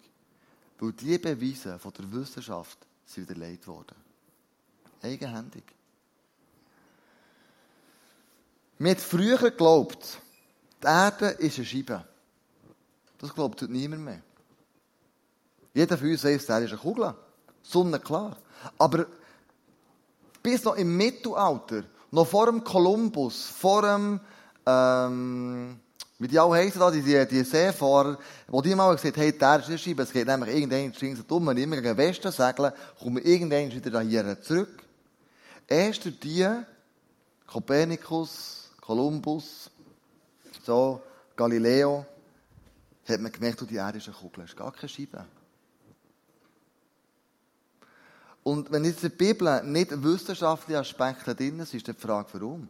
Weil 0.79 0.93
die 0.93 1.19
Beweise 1.19 1.79
von 1.79 1.93
der 1.93 2.13
Wissenschaft 2.13 2.79
sind 3.07 3.29
widerlegt 3.29 3.67
worden. 3.67 3.95
Eigenhändig. 5.03 5.65
Man 8.79 8.91
hat 8.91 9.01
früher 9.01 9.39
geglaubt, 9.39 10.19
die 10.83 10.87
Erde 10.87 11.27
ist 11.29 11.59
eine 11.59 11.67
Scheibe. 11.67 12.05
Das 13.19 13.33
glaubt 13.33 13.63
heute 13.63 13.73
niemand 13.73 14.03
mehr. 14.03 14.21
Jeder 15.75 15.99
von 15.99 16.09
uns 16.09 16.23
sagt, 16.23 16.49
der 16.49 16.61
ist 16.61 16.71
eine 16.71 16.79
Kugel. 16.79 17.15
Sonnenklar. 17.63 18.37
Aber 18.79 19.07
bis 20.43 20.63
noch 20.65 20.77
im 20.77 20.97
Mittelalter, 20.97 21.85
noch 22.11 22.27
vor 22.27 22.47
dem 22.47 22.63
Kolumbus, 22.63 23.47
vor 23.47 23.83
dem, 23.83 24.21
ähm, 24.67 25.81
wie 26.19 26.29
die 26.29 26.39
alle 26.39 26.55
heissen 26.55 26.81
die, 26.93 27.27
die, 27.27 27.45
Seefahrer, 27.45 28.19
wo 28.47 28.63
die 28.63 28.75
mal 28.75 28.95
gesagt 28.95 29.17
haben, 29.17 29.23
hey, 29.23 29.37
der 29.37 29.61
ist 29.61 29.69
eine 29.69 29.79
Scheibe, 29.79 30.03
es 30.03 30.13
geht 30.13 30.27
nämlich 30.27 30.55
irgendwann 30.55 30.95
string 30.95 31.19
um, 31.29 31.47
wenn 31.47 31.57
immer 31.57 31.77
gegen 31.77 31.97
Westen 31.97 32.31
segeln, 32.31 32.73
kommen 32.99 33.17
wir 33.17 33.27
irgendwann 33.27 33.73
wieder 33.73 34.01
hier 34.01 34.41
zurück. 34.41 34.85
Erst 35.67 36.05
durch 36.05 36.21
die, 36.21 36.49
Kopernikus, 37.47 38.71
Kolumbus, 38.81 39.71
so, 40.63 41.03
Galileo, 41.37 42.07
hat 43.09 43.21
man 43.21 43.33
gemerkt, 43.33 43.61
die 43.69 43.77
Erde 43.77 43.99
ist 43.99 44.09
eine 44.09 44.17
Kugel, 44.17 44.45
es 44.45 44.51
ist 44.51 44.57
gar 44.57 44.73
keine 44.73 44.89
Scheibe. 44.89 45.27
Und 48.45 48.71
wenn 48.71 48.85
jetzt 48.85 49.03
in 49.03 49.09
der 49.09 49.17
Bibel 49.17 49.63
nicht 49.65 49.91
wissenschaftliche 50.03 50.79
Aspekte 50.79 51.35
drin 51.35 51.65
sind, 51.65 51.75
ist 51.75 51.89
die 51.89 51.95
Frage, 51.95 52.29
warum? 52.35 52.69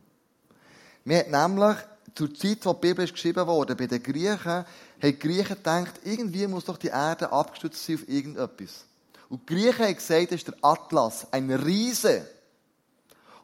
Wir 1.05 1.27
haben 1.33 1.57
nämlich 1.57 1.77
zur 2.15 2.33
Zeit, 2.33 2.65
wo 2.65 2.73
die 2.73 2.81
Bibel 2.81 3.07
geschrieben 3.07 3.47
wurde, 3.47 3.75
bei 3.75 3.89
den 3.89 4.03
Griechen, 4.03 4.39
haben 4.47 4.67
die 5.03 5.19
Griechen 5.19 5.57
gedacht, 5.57 6.01
irgendwie 6.05 6.47
muss 6.47 6.65
doch 6.65 6.79
die 6.79 6.89
Erde 6.89 7.31
abgestützt 7.31 7.85
sein 7.85 7.97
auf 7.97 8.09
irgendetwas. 8.09 8.85
Und 9.29 9.49
die 9.49 9.55
Griechen 9.55 9.85
haben 9.85 9.95
gesagt, 9.97 10.31
das 10.31 10.37
ist 10.37 10.49
der 10.49 10.55
Atlas, 10.63 11.27
ein 11.33 11.51
Riese. 11.51 12.25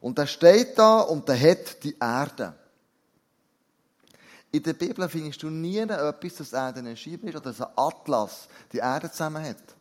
Und 0.00 0.16
der 0.16 0.26
steht 0.26 0.78
da 0.78 1.00
und 1.00 1.28
der 1.28 1.38
hat 1.38 1.82
die 1.82 1.96
Erde. 2.00 2.54
In 4.52 4.62
der 4.62 4.74
Bibel 4.74 5.08
findest 5.08 5.42
du 5.42 5.50
nie 5.50 5.78
etwas, 5.78 6.34
dass 6.36 6.50
die 6.50 6.56
Erde 6.56 6.78
eine 6.78 6.96
Scheibe 6.96 7.28
ist 7.28 7.36
oder 7.36 7.52
dass 7.52 7.60
ein 7.60 7.72
Atlas 7.76 8.48
die 8.72 8.78
Erde 8.78 9.10
zusammen 9.10 9.44
hat. 9.44 9.79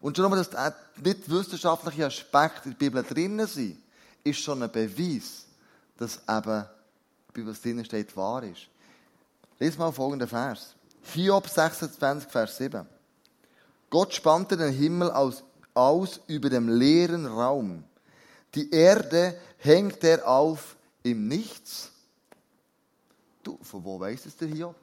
Und 0.00 0.16
schon 0.16 0.30
nur, 0.30 0.36
dass 0.36 0.74
nicht 1.02 1.30
wissenschaftliche 1.30 2.06
Aspekte 2.06 2.64
in 2.64 2.70
der 2.70 2.78
Bibel 2.78 3.02
drinnen 3.02 3.46
sind, 3.46 3.78
ist 4.24 4.40
schon 4.40 4.62
ein 4.62 4.72
Beweis, 4.72 5.46
dass 5.96 6.20
eben, 6.28 6.64
wie 7.34 7.46
was 7.46 7.60
drinnen 7.60 7.84
steht, 7.84 8.16
wahr 8.16 8.42
ist. 8.42 8.68
Lies 9.58 9.76
mal 9.76 9.92
folgenden 9.92 10.28
Vers. 10.28 10.74
Hiob 11.02 11.48
26, 11.48 12.30
Vers 12.30 12.56
7. 12.56 12.86
Gott 13.90 14.14
spannte 14.14 14.56
den 14.56 14.72
Himmel 14.72 15.10
aus, 15.10 15.42
aus 15.74 16.20
über 16.26 16.48
dem 16.48 16.68
leeren 16.68 17.26
Raum. 17.26 17.84
Die 18.54 18.70
Erde 18.70 19.38
hängt 19.58 20.02
er 20.02 20.26
auf 20.26 20.76
im 21.02 21.28
Nichts. 21.28 21.90
Du, 23.42 23.58
von 23.62 23.84
wo 23.84 24.00
weiss 24.00 24.26
es 24.26 24.36
der 24.36 24.48
Hiob? 24.48 24.76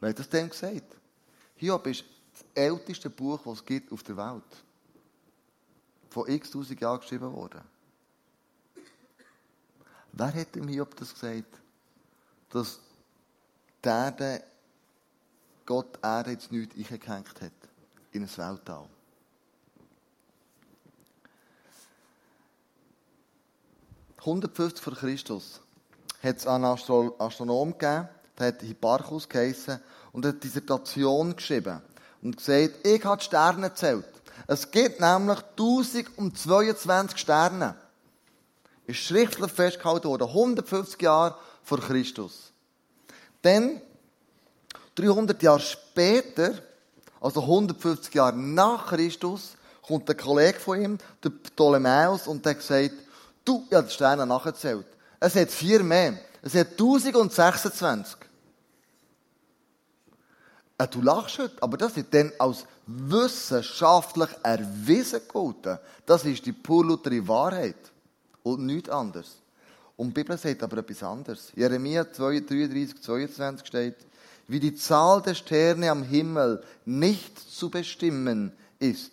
Wer 0.00 0.10
hat 0.10 0.18
das 0.18 0.28
denn 0.28 0.48
gesagt? 0.48 0.96
Hiob 1.56 1.86
ist 1.86 2.04
das 2.38 2.46
älteste 2.54 3.10
Buch, 3.10 3.40
das 3.44 3.58
es 3.58 3.64
gibt 3.64 3.92
auf 3.92 4.02
der 4.02 4.16
Welt. 4.16 4.64
Von 6.10 6.28
x 6.28 6.50
tausend 6.50 6.80
Jahren 6.80 7.00
geschrieben 7.00 7.32
worden. 7.32 7.60
Wer 10.12 10.34
hat 10.34 10.56
ihm 10.56 10.68
Hiob 10.68 10.96
das 10.96 11.12
gesagt? 11.12 11.60
Dass 12.50 12.80
die 13.84 13.88
Erde, 13.88 14.42
Gott 15.66 15.98
Erde 16.02 16.32
jetzt 16.32 16.50
nichts 16.50 16.76
eingehängt 16.76 17.40
hat. 17.40 17.52
In 18.12 18.22
ein 18.22 18.36
Weltall. 18.36 18.88
...150 24.18 24.80
vor 24.80 24.94
Christus 24.94 25.60
hat 26.22 26.36
es 26.36 26.46
einen 26.46 26.64
Astronom 26.64 27.78
gegeben, 27.78 28.08
der 28.36 28.48
hat 28.48 28.62
Hipparchus 28.62 29.28
geheissen 29.28 29.80
und 30.12 30.26
hat 30.26 30.32
eine 30.32 30.40
Dissertation 30.40 31.36
geschrieben 31.36 31.80
und 32.22 32.36
gesagt, 32.36 32.86
ich 32.86 33.04
habe 33.04 33.18
die 33.18 33.24
Sterne 33.24 33.70
gezählt. 33.70 34.04
Es 34.46 34.70
gibt 34.70 35.00
nämlich 35.00 35.38
1022 35.58 37.18
Sterne. 37.18 37.74
Ist 38.86 39.00
schriftlich 39.00 39.52
festgehalten 39.52 40.08
worden, 40.08 40.28
150 40.28 41.00
Jahre 41.02 41.36
vor 41.62 41.80
Christus. 41.80 42.52
Dann, 43.42 43.80
300 44.94 45.42
Jahre 45.42 45.60
später, 45.60 46.54
also 47.20 47.42
150 47.42 48.14
Jahre 48.14 48.36
nach 48.36 48.86
Christus, 48.86 49.52
kommt 49.82 50.08
ein 50.08 50.16
Kollege 50.16 50.58
von 50.58 50.80
ihm, 50.80 50.98
der 51.22 51.30
Ptolemäus, 51.30 52.26
und 52.26 52.44
der 52.44 52.60
sagt, 52.60 52.94
du, 53.44 53.66
ich 53.68 53.76
habe 53.76 53.86
die 53.86 53.92
Sterne 53.92 54.26
nachgezählt. 54.26 54.86
Es 55.20 55.34
hat 55.34 55.50
vier 55.50 55.82
mehr. 55.82 56.18
Es 56.42 56.54
hat 56.54 56.70
1026. 56.70 58.27
Ja, 60.80 60.86
du 60.86 61.00
lachst 61.02 61.38
heute, 61.38 61.60
aber 61.60 61.76
das 61.76 61.96
ist 61.96 62.14
dann 62.14 62.32
als 62.38 62.64
wissenschaftlich 62.86 64.28
erwiesen 64.42 65.20
gelten. 65.32 65.78
Das 66.06 66.24
ist 66.24 66.46
die 66.46 66.52
pure 66.52 67.28
Wahrheit. 67.28 67.76
Und 68.44 68.64
nichts 68.64 68.88
anderes. 68.88 69.42
Und 69.96 70.08
die 70.08 70.22
Bibel 70.22 70.38
sagt 70.38 70.62
aber 70.62 70.78
etwas 70.78 71.02
anderes. 71.02 71.52
Jeremia 71.56 72.04
33, 72.04 73.02
22 73.02 73.66
steht, 73.66 73.96
wie 74.46 74.60
die 74.60 74.74
Zahl 74.74 75.20
der 75.20 75.34
Sterne 75.34 75.90
am 75.90 76.04
Himmel 76.04 76.62
nicht 76.84 77.38
zu 77.38 77.68
bestimmen 77.68 78.52
ist 78.78 79.12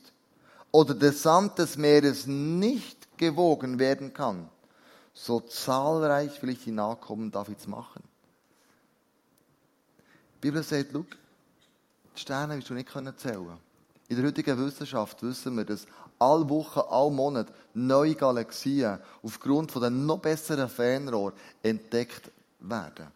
oder 0.71 0.93
der 0.93 1.11
Sand 1.11 1.57
des 1.57 1.77
Meeres 1.77 2.27
nicht 2.27 3.17
gewogen 3.17 3.79
werden 3.79 4.13
kann, 4.13 4.49
so 5.13 5.39
zahlreich 5.39 6.41
will 6.41 6.49
ich 6.49 6.63
die 6.63 6.71
Nachkommen 6.71 7.31
Davids 7.31 7.67
machen. 7.67 8.03
Die 10.35 10.47
Bibel 10.47 10.63
sagt, 10.63 10.89
schau, 10.93 11.05
die 12.15 12.21
Sterne 12.21 12.57
wirst 12.57 12.69
du 12.69 12.73
nicht 12.73 12.89
zählen 12.89 13.17
können. 13.19 13.59
In 14.07 14.17
der 14.17 14.25
heutigen 14.25 14.57
Wissenschaft 14.57 15.21
wissen 15.23 15.57
wir, 15.57 15.65
dass 15.65 15.87
alle 16.19 16.47
Wochen, 16.49 16.79
alle 16.79 17.11
Monate 17.11 17.53
neue 17.73 18.15
Galaxien 18.15 18.99
aufgrund 19.23 19.71
von 19.71 19.81
den 19.81 20.05
noch 20.05 20.19
besseren 20.19 20.69
Fernrohr 20.69 21.33
entdeckt 21.63 22.31
werden. 22.59 23.07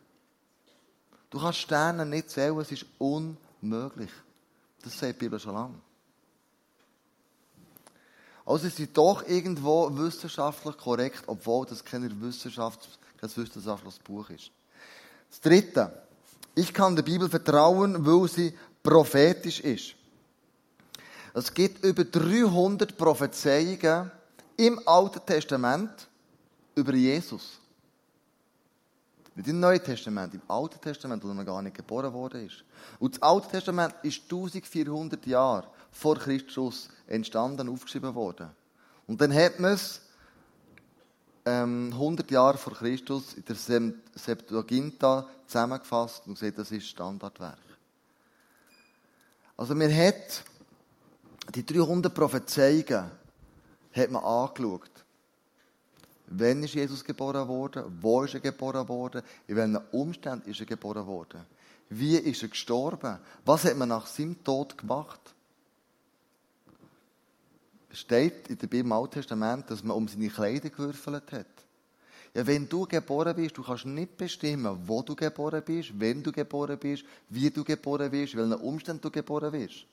Du 1.30 1.40
kannst 1.40 1.60
Sterne 1.60 2.06
nicht 2.06 2.32
zählen, 2.32 2.58
es 2.60 2.72
ist 2.72 2.86
unmöglich. 2.98 4.10
Das 4.82 4.98
sagt 4.98 5.16
die 5.16 5.26
Bibel 5.26 5.40
schon 5.40 5.54
lange. 5.54 5.80
Also 8.46 8.66
ist 8.66 8.80
doch 8.98 9.28
irgendwo 9.28 9.96
wissenschaftlich 9.96 10.76
korrekt, 10.76 11.24
obwohl 11.28 11.68
das 11.68 11.86
kein, 11.86 12.20
Wissenschaft, 12.20 12.90
kein 13.22 13.30
wissenschaftliches 13.36 14.00
Buch 14.00 14.28
ist. 14.32 14.50
Das 15.30 15.40
Dritte. 15.40 16.02
Ich 16.56 16.74
kann 16.74 16.96
der 16.96 17.04
Bibel 17.04 17.30
vertrauen, 17.30 18.06
weil 18.08 18.28
sie 18.28 18.58
prophetisch 18.84 19.60
ist. 19.60 19.96
Es 21.34 21.54
gibt 21.54 21.84
über 21.86 22.04
300 22.04 22.98
Prophezeiungen 22.98 24.12
im 24.58 24.82
Alten 24.88 25.26
Testament 25.26 26.08
über 26.76 26.94
Jesus. 26.94 27.60
Nicht 29.36 29.48
im 29.48 29.60
Neuen 29.60 29.82
Testament, 29.82 30.34
im 30.34 30.42
Alten 30.48 30.82
Testament, 30.82 31.24
wo 31.24 31.30
er 31.30 31.34
noch 31.34 31.46
gar 31.46 31.62
nicht 31.62 31.78
geboren 31.78 32.12
worden 32.12 32.46
ist. 32.46 32.64
Und 33.00 33.16
das 33.16 33.22
Alte 33.22 33.48
Testament 33.48 33.96
ist 34.04 34.24
1400 34.24 35.26
Jahre 35.28 35.68
vor 35.92 36.18
Christus 36.18 36.90
entstanden, 37.08 37.70
aufgeschrieben 37.70 38.14
worden. 38.16 38.50
Und 39.08 39.22
dann 39.22 39.34
hat 39.34 39.60
man 39.60 39.74
es 39.74 40.02
ähm, 41.46 41.90
100 41.94 42.30
Jahre 42.32 42.58
vor 42.58 42.74
Christus 42.74 43.34
in 43.34 43.46
der 43.46 43.56
Septuaginta 44.16 45.28
zusammengefasst 45.48 46.28
und 46.28 46.34
gesagt, 46.34 46.58
das 46.58 46.72
ist 46.72 46.88
Standardwerk. 46.88 47.69
Also 49.60 49.76
man 49.76 49.94
hat 49.94 50.46
die 51.54 51.66
300 51.66 52.14
Prophezeiungen 52.14 53.12
hat 53.92 54.10
man 54.10 54.24
angeschaut. 54.24 55.04
Wann 56.28 56.64
ist 56.64 56.76
Jesus 56.76 57.04
geboren 57.04 57.46
worden? 57.46 57.84
Wo 58.00 58.24
ist 58.24 58.36
er 58.36 58.40
geboren 58.40 58.88
worden? 58.88 59.22
In 59.48 59.58
welchen 59.58 59.76
Umständen 59.92 60.50
ist 60.50 60.62
er 60.62 60.66
geboren 60.66 61.06
worden? 61.06 61.46
Wie 61.90 62.16
ist 62.16 62.42
er 62.42 62.48
gestorben? 62.48 63.20
Was 63.44 63.66
hat 63.66 63.76
man 63.76 63.90
nach 63.90 64.08
seinem 64.08 64.42
Tod 64.46 64.78
gemacht? 64.78 65.20
Es 67.90 68.00
steht 68.00 68.48
in 68.48 68.60
der 68.60 68.68
Bibel 68.68 68.86
im 68.86 68.94
Alten 68.94 69.16
Testament, 69.16 69.70
dass 69.70 69.84
man 69.84 69.98
um 69.98 70.08
seine 70.08 70.30
Kleider 70.30 70.70
gewürfelt 70.70 71.34
hat. 71.34 71.48
Ja, 72.34 72.46
wenn 72.46 72.70
du 72.70 72.86
geboren 72.86 73.36
bist, 73.36 73.58
du 73.58 73.64
kannst 73.64 73.86
nicht 73.86 74.16
bestimmen, 74.18 74.78
wo 74.86 75.02
du 75.02 75.16
geboren 75.16 75.64
bist, 75.66 75.92
wenn 76.00 76.22
du 76.22 76.32
geboren 76.32 76.78
bist, 76.78 77.04
wie 77.30 77.50
du 77.50 77.64
geboren 77.64 78.12
bist, 78.12 78.36
welchen 78.36 78.54
Umständen 78.54 79.02
du 79.02 79.10
geboren 79.10 79.52
bist. 79.52 79.86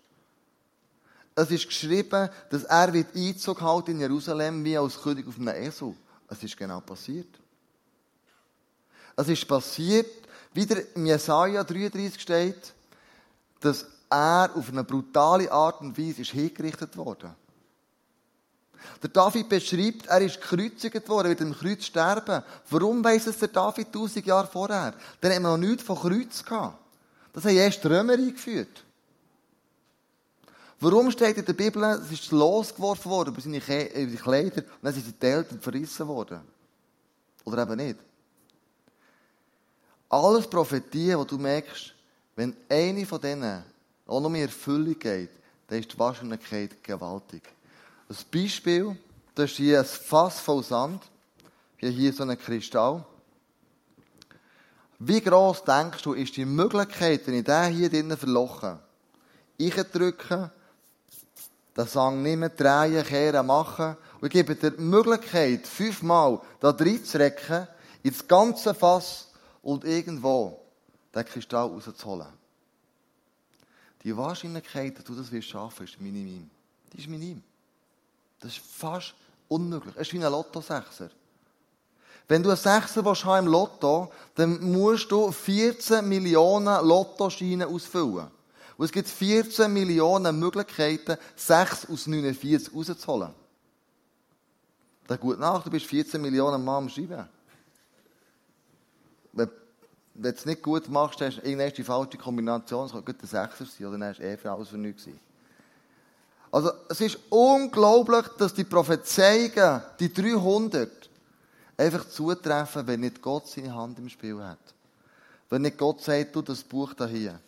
Es 1.35 1.51
ist 1.51 1.67
geschrieben, 1.67 2.29
dass 2.51 2.65
er 2.65 2.93
wird 2.93 3.15
Einzug 3.15 3.61
halten 3.61 3.93
in 3.93 4.01
Jerusalem 4.01 4.65
wie 4.65 4.77
als 4.77 5.01
König 5.01 5.27
auf 5.29 5.37
einem 5.39 5.49
Esel. 5.49 5.95
Es 6.29 6.43
ist 6.43 6.57
genau 6.57 6.81
passiert. 6.81 7.29
Es 9.17 9.29
ist 9.29 9.47
passiert, 9.47 10.11
wie 10.53 10.67
der 10.67 10.95
im 10.95 11.07
Jesaja 11.07 11.63
33 11.63 12.21
steht, 12.21 12.75
dass 13.61 13.87
er 14.11 14.51
auf 14.55 14.69
eine 14.69 14.85
brutale 14.85 15.51
Art 15.51 15.81
und 15.81 15.99
Weise 15.99 16.23
ist 16.23 16.31
hingerichtet 16.31 16.97
worden. 16.97 17.35
Der 19.03 19.11
David 19.11 19.49
beschreibt, 19.49 20.07
er 20.07 20.21
ist 20.21 20.41
gekreuzigt 20.41 21.09
worden, 21.09 21.29
wird 21.29 21.43
am 21.43 21.55
Kreuz 21.55 21.85
sterben. 21.85 22.43
Warum 22.71 23.03
weiss 23.03 23.27
es 23.27 23.39
der 23.39 23.49
David 23.49 23.93
tausend 23.93 24.27
Jahre 24.27 24.47
vorher? 24.47 24.95
Dann 25.21 25.33
haben 25.33 25.43
wir 25.43 25.57
noch 25.57 25.69
nichts 25.69 25.83
von 25.83 25.97
Kreuz 25.97 26.45
gehabt. 26.45 26.79
Das 27.33 27.45
haben 27.45 27.57
erst 27.57 27.85
die 27.85 27.89
Römer 27.89 28.15
eingeführt. 28.15 28.85
Warum 30.81 31.11
steht 31.11 31.39
in 31.39 31.45
der 31.45 31.53
Bibel, 31.55 31.83
es 31.85 32.13
ist 32.13 32.31
losgeworfen 32.33 33.11
worden 33.11 33.33
über 33.33 33.41
seine 33.41 33.61
Kleider 33.61 34.63
und 34.63 34.83
dann 34.83 34.93
sind 34.93 35.07
sie 35.07 35.13
geteilt 35.13 35.51
und 35.53 35.63
verrissen 35.63 36.07
worden? 36.07 36.41
Oder 37.45 37.63
eben 37.63 37.77
nicht? 37.77 37.99
Alles 40.09 40.47
Prophetien, 40.47 41.19
wo 41.19 41.25
du 41.25 41.39
merkst, 41.39 41.95
wenn 42.37 42.55
eine 42.69 43.07
von 43.07 43.21
denen 43.21 43.65
auch 44.07 44.21
noch 44.21 44.29
mehr 44.29 44.43
Erfüllung 44.43 44.99
geht, 44.99 45.31
dann 45.67 45.81
ist 45.81 45.93
die 45.93 45.99
Wahrscheinlichkeit 45.99 46.83
gewaltig. 46.85 47.43
Ein 48.09 48.17
Beispiel, 48.33 48.97
das 49.35 49.51
ist 49.51 49.57
hier 49.57 49.81
ein 49.81 49.85
Fass 49.85 50.39
voll 50.39 50.63
Sand. 50.63 51.03
Hier, 51.79 51.91
hier 51.91 52.13
so 52.13 52.23
ein 52.23 52.39
Kristall. 52.39 53.05
Wie 54.99 55.21
gross 55.21 55.65
denkst 55.65 56.03
du, 56.03 56.13
ist 56.13 56.37
die 56.37 56.45
Möglichkeit, 56.45 57.27
wenn 57.27 57.35
ich 57.35 57.45
den 57.45 57.75
hier 57.75 57.91
drinnen 57.91 58.17
verloche, 58.17 58.79
ich 59.59 59.75
drücke, 59.75 60.51
den 61.77 61.87
Sand 61.87 62.23
nehmen, 62.23 62.51
drehen, 62.57 63.05
kehren, 63.05 63.47
machen 63.47 63.97
und 64.21 64.27
ich 64.27 64.33
gebe 64.33 64.55
dir 64.55 64.71
die 64.71 64.81
Möglichkeit, 64.81 65.67
fünfmal 65.67 66.41
da 66.61 66.71
reinzurecken, 66.71 67.67
ins 68.03 68.27
ganze 68.27 68.73
Fass 68.73 69.33
und 69.63 69.85
irgendwo 69.85 70.63
den 71.15 71.25
Kristall 71.27 71.69
rauszuholen. 71.69 72.29
Die 74.03 74.17
Wahrscheinlichkeit, 74.17 74.97
dass 74.97 75.05
du 75.05 75.15
das 75.15 75.31
wirst 75.33 75.49
schaffen, 75.49 75.85
ist 75.85 76.01
minim. 76.01 76.49
Die 76.93 76.99
ist 76.99 77.09
minim. 77.09 77.43
Das 78.41 78.53
ist 78.53 78.61
fast 78.65 79.15
unmöglich. 79.49 79.95
Es 79.97 80.09
ist 80.09 80.13
wie 80.13 80.25
ein 80.25 80.31
Lotto-Sechser. 80.31 81.11
Wenn 82.29 82.43
du 82.43 82.51
einen 82.51 82.59
Sechser 82.59 83.05
willst 83.05 83.25
im 83.25 83.47
Lotto, 83.47 84.13
dann 84.35 84.73
musst 84.73 85.11
du 85.11 85.31
14 85.31 86.07
Millionen 86.09 86.87
Lottoscheine 86.87 87.67
ausfüllen. 87.67 88.29
Und 88.77 88.85
es 88.85 88.93
gibt 88.93 89.09
14 89.09 89.73
Millionen 89.73 90.39
Möglichkeiten, 90.39 91.17
6 91.37 91.89
aus 91.89 92.07
49 92.07 92.75
rauszuholen. 92.75 93.33
Dann 95.07 95.21
gut 95.21 95.39
nach, 95.39 95.63
du 95.63 95.71
bist 95.71 95.87
14 95.87 96.21
Millionen 96.21 96.65
Mal 96.65 96.79
am 96.79 96.89
Schreiben. 96.89 97.29
Wenn, 99.33 99.51
wenn 100.15 100.33
du 100.33 100.37
es 100.37 100.47
nicht 100.47 100.63
gut 100.63 100.89
machst, 100.89 101.21
hast 101.21 101.37
du 101.37 101.43
irgendwann 101.43 101.73
die 101.73 101.85
falsche 101.85 102.19
Kombination, 102.19 102.87
es 102.87 102.93
könnte 102.93 103.23
ein 103.23 103.27
Sechser 103.27 103.65
sein, 103.65 103.87
oder 103.87 103.99
dann 103.99 104.09
hast 104.09 104.19
du 104.19 104.25
eh 104.25 104.37
für 104.37 104.51
alles 104.51 104.69
für 104.69 104.79
nichts 104.79 105.05
gewesen. 105.05 105.26
Also, 106.57 106.73
es 106.89 107.03
ist 107.03 107.19
unglaublich, 107.29 108.25
dass 108.39 108.55
die 108.55 108.65
Prophezeiungen, 108.65 109.83
die 110.01 110.11
300, 110.11 110.91
einfach 111.77 112.09
zutreffen, 112.09 112.87
wenn 112.87 113.01
nicht 113.01 113.21
Gott 113.21 113.47
seine 113.47 113.75
Hand 113.75 113.99
im 113.99 114.09
Spiel 114.09 114.43
hat. 114.43 114.59
Wenn 115.51 115.61
nicht 115.61 115.77
Gott 115.77 116.01
sagt, 116.01 116.35
du, 116.35 116.41
das 116.41 116.65
Buch 116.65 116.95
da 116.95 117.07
hier, 117.07 117.39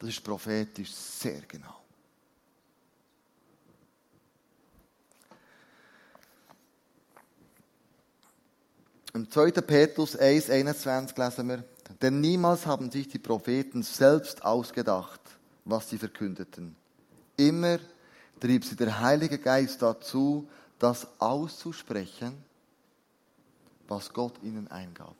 das 0.00 0.08
ist 0.08 0.24
prophetisch 0.24 0.92
sehr 0.92 1.42
genau. 1.42 1.80
Im 9.12 9.30
2. 9.30 9.52
Petrus 9.52 10.16
1, 10.16 10.50
21 10.50 11.16
lesen 11.16 11.48
wir, 11.50 11.64
denn 12.02 12.20
niemals 12.20 12.66
haben 12.66 12.90
sich 12.90 13.06
die 13.06 13.20
Propheten 13.20 13.84
selbst 13.84 14.44
ausgedacht, 14.44 15.20
was 15.64 15.88
sie 15.88 15.98
verkündeten. 15.98 16.74
Immer 17.36 17.78
trieb 18.40 18.64
sie 18.64 18.76
der 18.76 19.00
Heilige 19.00 19.38
Geist 19.38 19.80
dazu, 19.82 20.48
das 20.78 21.06
auszusprechen, 21.18 22.34
was 23.88 24.12
Gott 24.12 24.34
ihnen 24.42 24.68
eingab. 24.68 25.16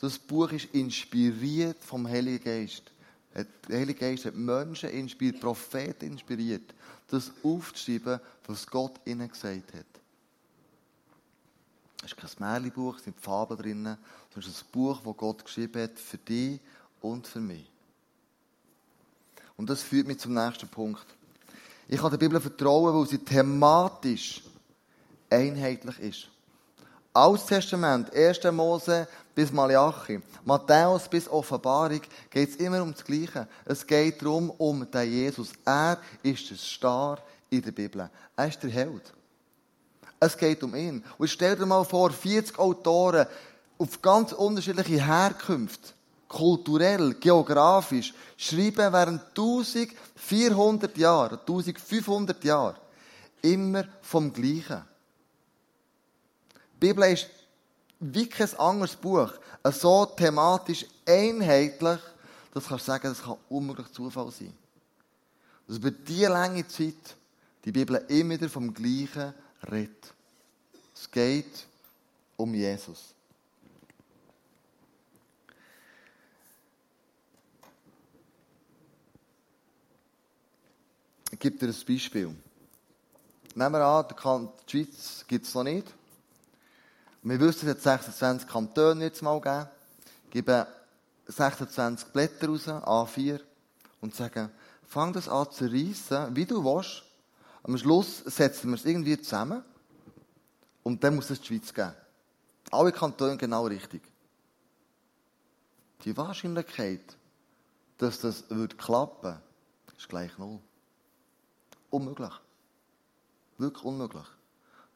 Das 0.00 0.18
Buch 0.18 0.52
ist 0.52 0.74
inspiriert 0.74 1.82
vom 1.82 2.06
Heiligen 2.06 2.44
Geist. 2.44 2.92
Der 3.34 3.78
Heilige 3.80 4.00
Geist 4.00 4.26
hat 4.26 4.34
Menschen 4.34 4.90
inspiriert, 4.90 5.40
Propheten 5.40 6.06
inspiriert, 6.06 6.74
das 7.08 7.32
aufzuschreiben, 7.42 8.20
was 8.46 8.66
Gott 8.66 9.00
ihnen 9.04 9.28
gesagt 9.28 9.72
hat. 9.74 9.86
Es 12.04 12.12
ist 12.12 12.16
kein 12.16 12.30
Märchenbuch, 12.38 12.98
es 12.98 13.04
sind 13.04 13.18
Fabeln 13.18 13.60
drin, 13.60 13.84
sondern 13.84 13.98
es 14.36 14.46
ist 14.46 14.64
ein 14.64 14.72
Buch, 14.72 15.00
das 15.02 15.16
Gott 15.16 15.44
geschrieben 15.44 15.82
hat 15.82 15.98
für 15.98 16.18
dich 16.18 16.60
und 17.00 17.26
für 17.26 17.40
mich. 17.40 17.73
Und 19.56 19.70
das 19.70 19.82
führt 19.82 20.06
mich 20.06 20.18
zum 20.18 20.34
nächsten 20.34 20.68
Punkt. 20.68 21.06
Ich 21.86 22.00
kann 22.00 22.10
der 22.10 22.18
Bibel 22.18 22.40
vertrauen, 22.40 22.94
weil 22.94 23.06
sie 23.06 23.18
thematisch 23.18 24.42
einheitlich 25.30 25.98
ist. 26.00 26.28
Altes 27.12 27.46
Testament, 27.46 28.12
1. 28.12 28.42
Mose 28.50 29.06
bis 29.34 29.52
Malachi, 29.52 30.20
Matthäus 30.44 31.08
bis 31.08 31.28
Offenbarung, 31.28 32.00
geht 32.28 32.50
es 32.50 32.56
immer 32.56 32.82
um 32.82 32.92
das 32.92 33.04
Gleiche. 33.04 33.46
Es 33.64 33.86
geht 33.86 34.20
darum, 34.20 34.50
um 34.50 34.90
den 34.90 35.10
Jesus. 35.10 35.52
Er 35.64 35.98
ist 36.22 36.50
der 36.50 36.56
Star 36.56 37.18
in 37.50 37.62
der 37.62 37.70
Bibel. 37.70 38.10
Er 38.36 38.48
ist 38.48 38.60
der 38.62 38.70
Held. 38.70 39.12
Es 40.18 40.36
geht 40.36 40.62
um 40.64 40.74
ihn. 40.74 41.04
Und 41.18 41.28
stell 41.28 41.54
dir 41.54 41.66
mal 41.66 41.84
vor, 41.84 42.10
40 42.10 42.58
Autoren 42.58 43.26
auf 43.78 44.02
ganz 44.02 44.32
unterschiedliche 44.32 45.04
Herkünfte 45.04 45.93
kulturell, 46.34 47.14
geografisch, 47.14 48.12
schreiben 48.36 48.92
während 48.92 49.22
1400 49.28 50.96
Jahren, 50.98 51.38
1500 51.38 52.42
Jahren 52.42 52.76
immer 53.40 53.84
vom 54.02 54.32
Gleichen. 54.32 54.82
Die 56.74 56.80
Bibel 56.80 57.12
ist 57.12 57.28
wie 58.00 58.28
kein 58.28 58.52
anderes 58.58 58.96
Buch, 58.96 59.32
so 59.70 60.06
thematisch 60.06 60.84
einheitlich, 61.06 62.00
dass 62.52 62.66
du 62.66 62.78
sagen, 62.78 63.08
das 63.08 63.22
kann 63.22 63.36
unmöglich 63.48 63.92
Zufall 63.92 64.30
sein. 64.32 64.52
Dass 65.68 65.76
über 65.76 65.92
diese 65.92 66.28
lange 66.28 66.66
Zeit 66.66 67.16
die 67.64 67.72
Bibel 67.72 68.04
immer 68.08 68.34
wieder 68.34 68.48
vom 68.48 68.74
Gleichen 68.74 69.32
redet. 69.70 70.12
Es 70.94 71.10
geht 71.10 71.66
um 72.36 72.52
Jesus. 72.54 73.13
Ich 81.34 81.40
gebe 81.40 81.58
dir 81.58 81.66
ein 81.66 81.84
Beispiel. 81.84 82.32
Nehmen 83.56 83.72
wir 83.72 83.84
an, 83.84 84.06
die 84.68 84.70
Schweiz 84.70 85.24
gibt 85.26 85.44
es 85.44 85.54
noch 85.56 85.64
nicht. 85.64 85.92
Wir 87.24 87.40
wissen, 87.40 87.68
es 87.68 87.74
hat 87.74 87.82
26 87.82 88.48
Kantone 88.48 89.06
jetzt 89.06 89.20
mal 89.20 89.40
gegeben. 89.40 89.66
Geben 90.30 90.66
26 91.26 92.12
Blätter 92.12 92.46
raus, 92.46 92.68
A4, 92.68 93.40
und 94.00 94.14
sagen, 94.14 94.48
fang 94.86 95.12
das 95.12 95.28
an 95.28 95.50
zu 95.50 95.64
reissen, 95.64 96.36
wie 96.36 96.44
du 96.44 96.62
willst. 96.62 97.02
Am 97.64 97.76
Schluss 97.78 98.18
setzen 98.18 98.70
wir 98.70 98.76
es 98.76 98.84
irgendwie 98.84 99.20
zusammen. 99.20 99.64
Und 100.84 101.02
dann 101.02 101.16
muss 101.16 101.30
es 101.30 101.40
die 101.40 101.48
Schweiz 101.48 101.74
geben. 101.74 101.94
Alle 102.70 102.92
Kantone 102.92 103.36
genau 103.38 103.66
richtig. 103.66 104.02
Die 106.04 106.16
Wahrscheinlichkeit, 106.16 107.16
dass 107.98 108.20
das 108.20 108.44
wird 108.50 108.78
klappen, 108.78 109.38
ist 109.98 110.08
gleich 110.08 110.38
null. 110.38 110.60
Unmöglich. 111.94 112.32
Wirklich 113.56 113.84
unmöglich. 113.84 114.26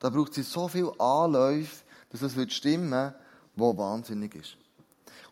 Da 0.01 0.11
braucht 0.11 0.35
sie 0.35 0.43
so 0.43 0.67
viel 0.67 0.91
Anläufe, 0.99 1.85
dass 2.11 2.23
es 2.23 2.35
wird 2.35 2.53
stimmen, 2.53 3.15
wo 3.55 3.77
wahnsinnig 3.77 4.35
ist. 4.35 4.57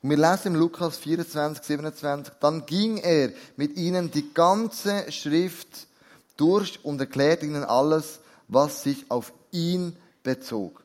Und 0.00 0.10
wir 0.10 0.16
lesen 0.16 0.54
im 0.54 0.60
Lukas 0.60 0.96
24, 0.98 1.64
27, 1.64 2.34
dann 2.38 2.64
ging 2.66 2.98
er 2.98 3.32
mit 3.56 3.76
ihnen 3.76 4.12
die 4.12 4.32
ganze 4.32 5.10
Schrift 5.10 5.88
durch 6.36 6.78
und 6.84 7.00
erklärte 7.00 7.46
ihnen 7.46 7.64
alles, 7.64 8.20
was 8.46 8.84
sich 8.84 9.10
auf 9.10 9.32
ihn 9.50 9.96
bezog. 10.22 10.84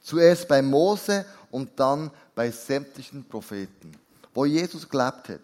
Zuerst 0.00 0.46
bei 0.46 0.62
Mose 0.62 1.26
und 1.50 1.70
dann 1.74 2.08
bei 2.36 2.52
sämtlichen 2.52 3.24
Propheten. 3.24 3.96
Wo 4.32 4.44
Jesus 4.44 4.88
gelebt 4.88 5.28
hat, 5.28 5.40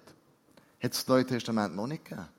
hat 0.80 0.92
das 0.92 1.08
Neue 1.08 1.26
Testament 1.26 1.74
noch 1.74 1.88
nicht 1.88 2.04
gegeben. 2.04 2.35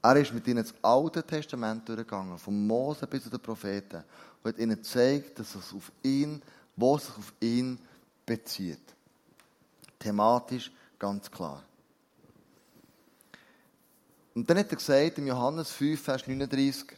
Er 0.00 0.16
ist 0.16 0.32
mit 0.32 0.46
ihnen 0.46 0.62
das 0.62 0.74
Alte 0.82 1.22
Testament 1.22 1.88
durchgegangen, 1.88 2.38
von 2.38 2.66
Mose 2.66 3.06
bis 3.06 3.24
zu 3.24 3.30
den 3.30 3.40
Propheten, 3.40 4.04
und 4.42 4.52
hat 4.52 4.58
ihnen 4.58 4.76
gezeigt, 4.76 5.38
dass 5.38 5.54
es 5.54 5.72
auf 5.72 5.90
ihn, 6.02 6.40
wo 6.76 6.96
es 6.96 7.06
sich 7.06 7.16
auf 7.16 7.32
ihn 7.40 7.78
bezieht. 8.24 8.80
Thematisch 9.98 10.70
ganz 10.98 11.30
klar. 11.30 11.62
Und 14.34 14.48
dann 14.48 14.58
hat 14.58 14.70
er 14.70 14.76
gesagt, 14.76 15.18
im 15.18 15.26
Johannes 15.26 15.72
5, 15.72 16.00
Vers 16.00 16.28
39, 16.28 16.96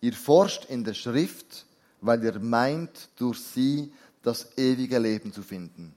ihr 0.00 0.12
forscht 0.12 0.64
in 0.64 0.82
der 0.82 0.94
Schrift, 0.94 1.66
weil 2.00 2.24
ihr 2.24 2.40
meint, 2.40 3.10
durch 3.16 3.38
sie 3.38 3.92
das 4.22 4.58
ewige 4.58 4.98
Leben 4.98 5.32
zu 5.32 5.42
finden. 5.42 5.94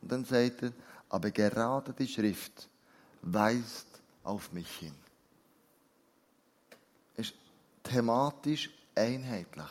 Und 0.00 0.12
dann 0.12 0.24
sagt 0.24 0.62
er, 0.62 0.72
aber 1.08 1.32
gerade 1.32 1.92
die 1.92 2.06
Schrift 2.06 2.68
weist 3.22 3.88
auf 4.22 4.52
mich 4.52 4.70
hin. 4.76 4.94
Thematisch 7.88 8.70
einheitlich. 8.94 9.66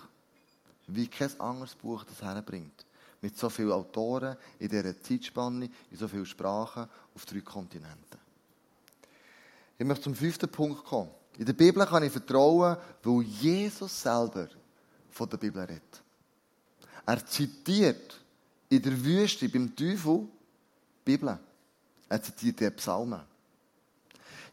Wie 0.88 1.08
kein 1.08 1.39
anderes 1.39 1.75
Buch 1.75 2.03
das 2.03 2.21
herbringt. 2.21 2.86
Mit 3.21 3.38
so 3.38 3.49
vielen 3.49 3.71
Autoren 3.71 4.38
in 4.60 4.69
dieser 4.69 4.99
Zeitspanne, 5.01 5.69
in 5.91 5.97
so 5.97 6.08
vielen 6.08 6.25
Sprachen 6.25 6.88
auf 7.13 7.25
drei 7.25 7.41
Kontinenten. 7.41 8.19
Ich 9.77 9.86
möchte 9.86 10.06
zum 10.06 10.15
fünften 10.15 10.49
Punkt 10.49 10.84
kommen. 10.84 11.12
In 11.38 11.45
der 11.45 11.53
Bibel 11.53 11.86
kann 11.86 12.03
ich 12.03 12.12
vertrauen, 12.12 12.77
weil 13.03 13.21
Jesus 13.21 14.01
selber 14.01 14.47
von 15.12 15.30
der 15.30 15.38
Bibel 15.38 15.62
redet. 15.62 16.01
Er 17.06 17.25
zitiert 17.25 18.19
in 18.69 18.82
der 18.82 19.03
Wüste 19.03 19.47
beim 19.49 19.75
Teufel 19.75 20.27
die 21.06 21.17
Bibel. 21.17 21.38
Er 22.10 22.21
zitiert 22.21 22.60
die 22.60 22.69
Psalmen. 22.71 23.21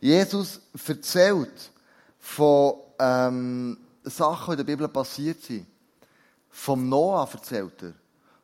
Jesus 0.00 0.60
erzählt 0.86 1.70
von 2.18 2.83
ähm, 2.98 3.78
Sachen, 4.04 4.52
in 4.52 4.56
der 4.58 4.64
Bibel 4.64 4.88
passiert 4.88 5.42
sind. 5.42 5.66
Vom 6.50 6.88
Noah 6.88 7.28
erzählt 7.32 7.82
er. 7.82 7.92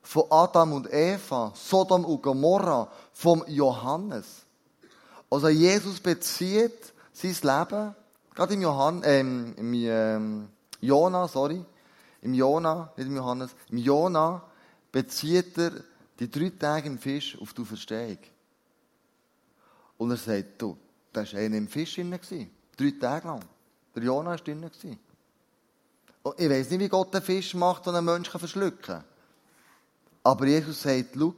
Von 0.01 0.23
Adam 0.29 0.73
und 0.73 0.91
Eva, 0.91 1.53
Sodom 1.55 2.05
und 2.05 2.21
Gomorra, 2.21 2.91
vom 3.13 3.43
Johannes. 3.47 4.45
Also 5.29 5.47
Jesus 5.47 5.99
bezieht 5.99 6.93
sein 7.13 7.35
Leben, 7.41 7.95
gerade 8.33 8.53
im 8.53 8.61
Johann, 8.61 9.01
ähm, 9.05 9.53
im 9.57 9.73
ähm, 9.73 10.49
Jona, 10.81 11.27
sorry, 11.27 11.63
im 12.21 12.33
Jona, 12.33 12.91
nicht 12.97 13.07
im 13.07 13.15
Johannes, 13.15 13.51
im 13.69 13.77
Jona 13.77 14.43
bezieht 14.91 15.57
er 15.57 15.71
die 16.19 16.29
drei 16.29 16.49
Tage 16.49 16.87
im 16.87 16.97
Fisch 16.99 17.37
auf 17.39 17.53
die 17.53 17.65
Verstehung. 17.65 18.17
Und 19.97 20.11
er 20.11 20.17
sagt, 20.17 20.61
du, 20.61 20.77
da 21.13 21.21
war 21.21 21.39
einer 21.39 21.57
im 21.57 21.67
Fisch 21.67 21.95
drin. 21.95 22.49
Drei 22.75 22.93
Tage 22.99 23.27
lang. 23.27 23.41
Der 23.95 24.03
Jona 24.03 24.31
war 24.31 24.37
drin. 24.37 24.69
Und 26.23 26.39
ich 26.39 26.49
weiß 26.49 26.69
nicht, 26.69 26.79
wie 26.79 26.89
Gott 26.89 27.15
einen 27.15 27.25
Fisch 27.25 27.53
macht, 27.53 27.85
den 27.85 27.95
ein 27.95 28.05
Mensch 28.05 28.29
verschlucken 28.29 28.81
kann. 28.81 29.03
Aber 30.23 30.45
Jesus 30.45 30.81
sagt, 30.81 31.15
schau, 31.17 31.33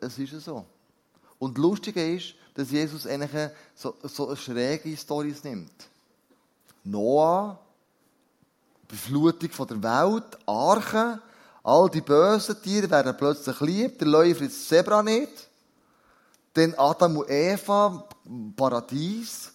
es 0.00 0.18
ist 0.18 0.44
so. 0.44 0.64
Und 1.38 1.56
das 1.56 1.62
Lustige 1.62 2.14
ist, 2.14 2.34
dass 2.54 2.70
Jesus 2.70 3.06
eigentlich 3.06 3.50
so, 3.74 3.94
so 4.02 4.28
eine 4.28 4.36
schräge 4.36 4.96
Story 4.96 5.34
nimmt. 5.42 5.88
Noah 6.84 7.58
Beflutung 8.88 9.50
von 9.50 9.66
der 9.66 9.82
Welt, 9.82 10.38
Arche, 10.46 11.20
all 11.62 11.90
die 11.90 12.00
bösen 12.00 12.62
Tiere 12.62 12.90
werden 12.90 13.16
plötzlich 13.16 13.60
lieb, 13.60 13.98
der 13.98 14.34
frisst 14.36 14.60
das 14.60 14.68
Zebra 14.68 15.02
nicht. 15.02 15.48
Dann 16.54 16.74
Adam 16.74 17.18
und 17.18 17.28
Eva, 17.28 18.04
Paradies. 18.56 19.52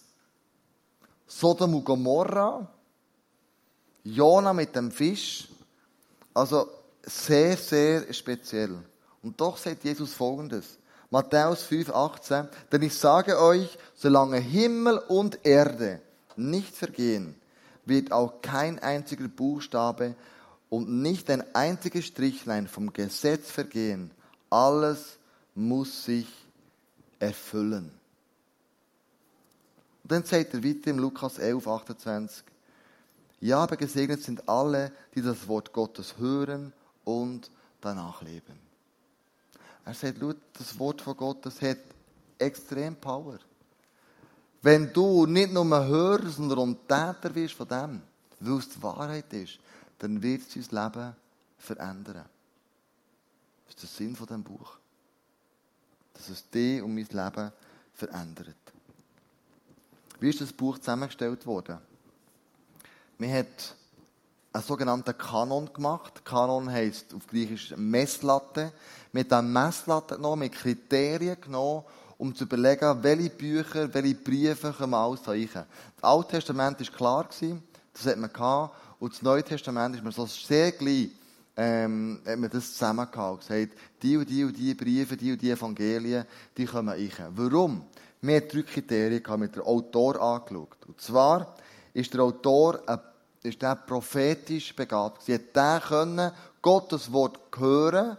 Sodom 1.38 1.74
und 1.74 1.84
Gomorra. 1.84 2.68
Jona 4.04 4.52
mit 4.52 4.76
dem 4.76 4.90
Fisch. 4.90 5.48
Also 6.34 6.68
sehr, 7.02 7.56
sehr 7.56 8.12
speziell. 8.12 8.78
Und 9.22 9.40
doch 9.40 9.56
sagt 9.56 9.84
Jesus 9.84 10.12
Folgendes. 10.12 10.78
Matthäus 11.10 11.62
5, 11.64 11.90
18. 11.90 12.48
Denn 12.70 12.82
ich 12.82 12.94
sage 12.94 13.40
euch, 13.40 13.78
solange 13.94 14.38
Himmel 14.38 14.98
und 14.98 15.44
Erde 15.44 16.00
nicht 16.36 16.74
vergehen, 16.74 17.34
wird 17.84 18.12
auch 18.12 18.40
kein 18.42 18.78
einziger 18.78 19.28
Buchstabe 19.28 20.14
und 20.70 20.88
nicht 20.88 21.30
ein 21.30 21.44
einziges 21.54 22.06
Strichlein 22.06 22.66
vom 22.68 22.92
Gesetz 22.92 23.50
vergehen. 23.50 24.10
Alles 24.50 25.18
muss 25.54 26.04
sich 26.04 26.26
erfüllen. 27.18 27.90
Dann 30.12 30.24
sagt 30.24 30.52
er 30.52 30.62
weiter 30.62 30.90
im 30.90 30.98
Lukas 30.98 31.38
11, 31.38 31.66
28. 31.66 32.44
Ja, 33.40 33.60
aber 33.60 33.78
gesegnet 33.78 34.22
sind 34.22 34.46
alle, 34.46 34.92
die 35.14 35.22
das 35.22 35.48
Wort 35.48 35.72
Gottes 35.72 36.18
hören 36.18 36.74
und 37.02 37.50
danach 37.80 38.20
leben. 38.20 38.58
Er 39.86 39.94
sagt, 39.94 40.18
das 40.52 40.78
Wort 40.78 41.00
von 41.00 41.16
Gott, 41.16 41.46
das 41.46 41.62
hat 41.62 41.78
extrem 42.36 42.94
Power. 42.94 43.38
Wenn 44.60 44.92
du 44.92 45.24
nicht 45.24 45.50
nur 45.50 45.64
Hörer, 45.64 46.28
sondern 46.28 46.76
Täter 46.86 47.34
wirst 47.34 47.54
von 47.54 47.68
dem, 47.68 48.02
weil 48.40 48.58
es 48.58 48.68
die 48.68 48.82
Wahrheit 48.82 49.32
ist, 49.32 49.60
dann 49.98 50.22
wird 50.22 50.42
es 50.42 50.68
dein 50.68 50.84
Leben 50.84 51.16
verändern. 51.56 52.26
Das 53.64 53.76
ist 53.76 53.82
der 53.82 53.88
Sinn 53.88 54.14
von 54.14 54.26
diesem 54.26 54.44
Buch. 54.44 54.76
Dass 56.12 56.28
es 56.28 56.50
dich 56.50 56.82
und 56.82 56.94
mein 56.94 57.06
Leben 57.06 57.50
verändert. 57.94 58.71
Wie 60.22 60.30
ist 60.30 60.40
das 60.40 60.52
Buch 60.52 60.78
zusammengestellt 60.78 61.44
worden? 61.46 61.78
Man 63.18 63.32
hat 63.32 63.74
einen 64.52 64.62
sogenannten 64.62 65.18
Kanon 65.18 65.72
gemacht. 65.72 66.24
Kanon 66.24 66.70
heisst 66.70 67.12
auf 67.12 67.26
Griechisch 67.26 67.74
Messlatte. 67.76 68.72
Mit 69.10 69.32
einer 69.32 69.42
Messlatte 69.42 70.14
genommen, 70.14 70.40
mit 70.40 70.52
Kriterien 70.52 71.40
genommen 71.40 71.82
um 72.18 72.32
zu 72.36 72.44
überlegen, 72.44 73.02
welche 73.02 73.30
Bücher, 73.30 73.92
welche 73.92 74.14
Briefe 74.14 74.72
können 74.72 74.92
wir 74.92 75.18
rein. 75.26 75.48
Das 75.52 75.64
Alte 76.02 76.36
Testament 76.36 76.78
war 76.78 76.96
klar, 76.96 77.28
das 77.92 78.06
hat 78.06 78.16
man 78.16 78.32
gehabt, 78.32 78.76
und 79.00 79.12
das 79.12 79.22
Neue 79.22 79.42
Testament 79.42 79.96
ist 79.96 80.04
man 80.04 80.12
so 80.12 80.26
sehr 80.26 80.70
gleich, 80.70 81.10
ähm, 81.56 82.20
hat 82.24 82.38
man 82.38 82.48
das 82.48 82.74
zusammengehalten 82.74 83.32
und 83.32 83.40
gesagt, 83.40 83.78
die 84.00 84.16
und 84.16 84.30
die 84.30 84.44
und 84.44 84.56
die 84.56 84.72
Briefe, 84.74 85.16
die 85.16 85.32
und 85.32 85.42
die 85.42 85.50
Evangelien, 85.50 86.24
die 86.56 86.64
kommen 86.64 86.90
rein. 86.90 87.10
Warum? 87.34 87.86
Wir 88.24 88.36
haben 88.36 88.48
drei 88.48 88.62
Kriterien 88.62 89.40
mit 89.40 89.56
dem 89.56 89.62
Autor 89.62 90.20
angeschaut. 90.20 90.76
Und 90.86 91.00
zwar 91.00 91.56
ist 91.92 92.14
der 92.14 92.22
Autor 92.22 92.80
ein, 92.86 93.00
ist 93.42 93.60
der 93.60 93.74
prophetisch 93.74 94.74
begabt. 94.76 95.22
Sie 95.24 95.34
hat 95.34 95.82
können 95.82 96.30
Gottes 96.62 97.12
Wort 97.12 97.40
hören, 97.56 98.16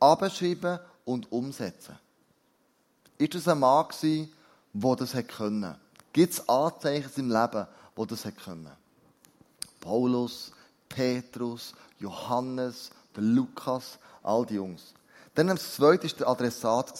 abschreiben 0.00 0.78
und 1.04 1.30
umsetzen. 1.30 1.98
Ist 3.18 3.34
das 3.34 3.46
ein 3.46 3.58
Mann 3.58 3.88
gewesen, 3.88 4.32
der 4.72 4.96
das 4.96 5.12
können? 5.28 5.76
Gibt 6.14 6.32
es 6.32 6.48
Anzeichen 6.48 7.10
seinem 7.10 7.30
Leben, 7.30 7.66
wo 7.94 8.06
das 8.06 8.26
können? 8.42 8.72
Paulus, 9.80 10.52
Petrus, 10.88 11.74
Johannes, 11.98 12.90
der 13.14 13.22
Lukas, 13.22 13.98
all 14.22 14.46
die 14.46 14.54
Jungs. 14.54 14.94
Dann 15.34 15.48
das 15.48 15.74
zweite 15.74 16.10
war 16.10 16.16
der 16.16 16.28
Adressat. 16.28 16.94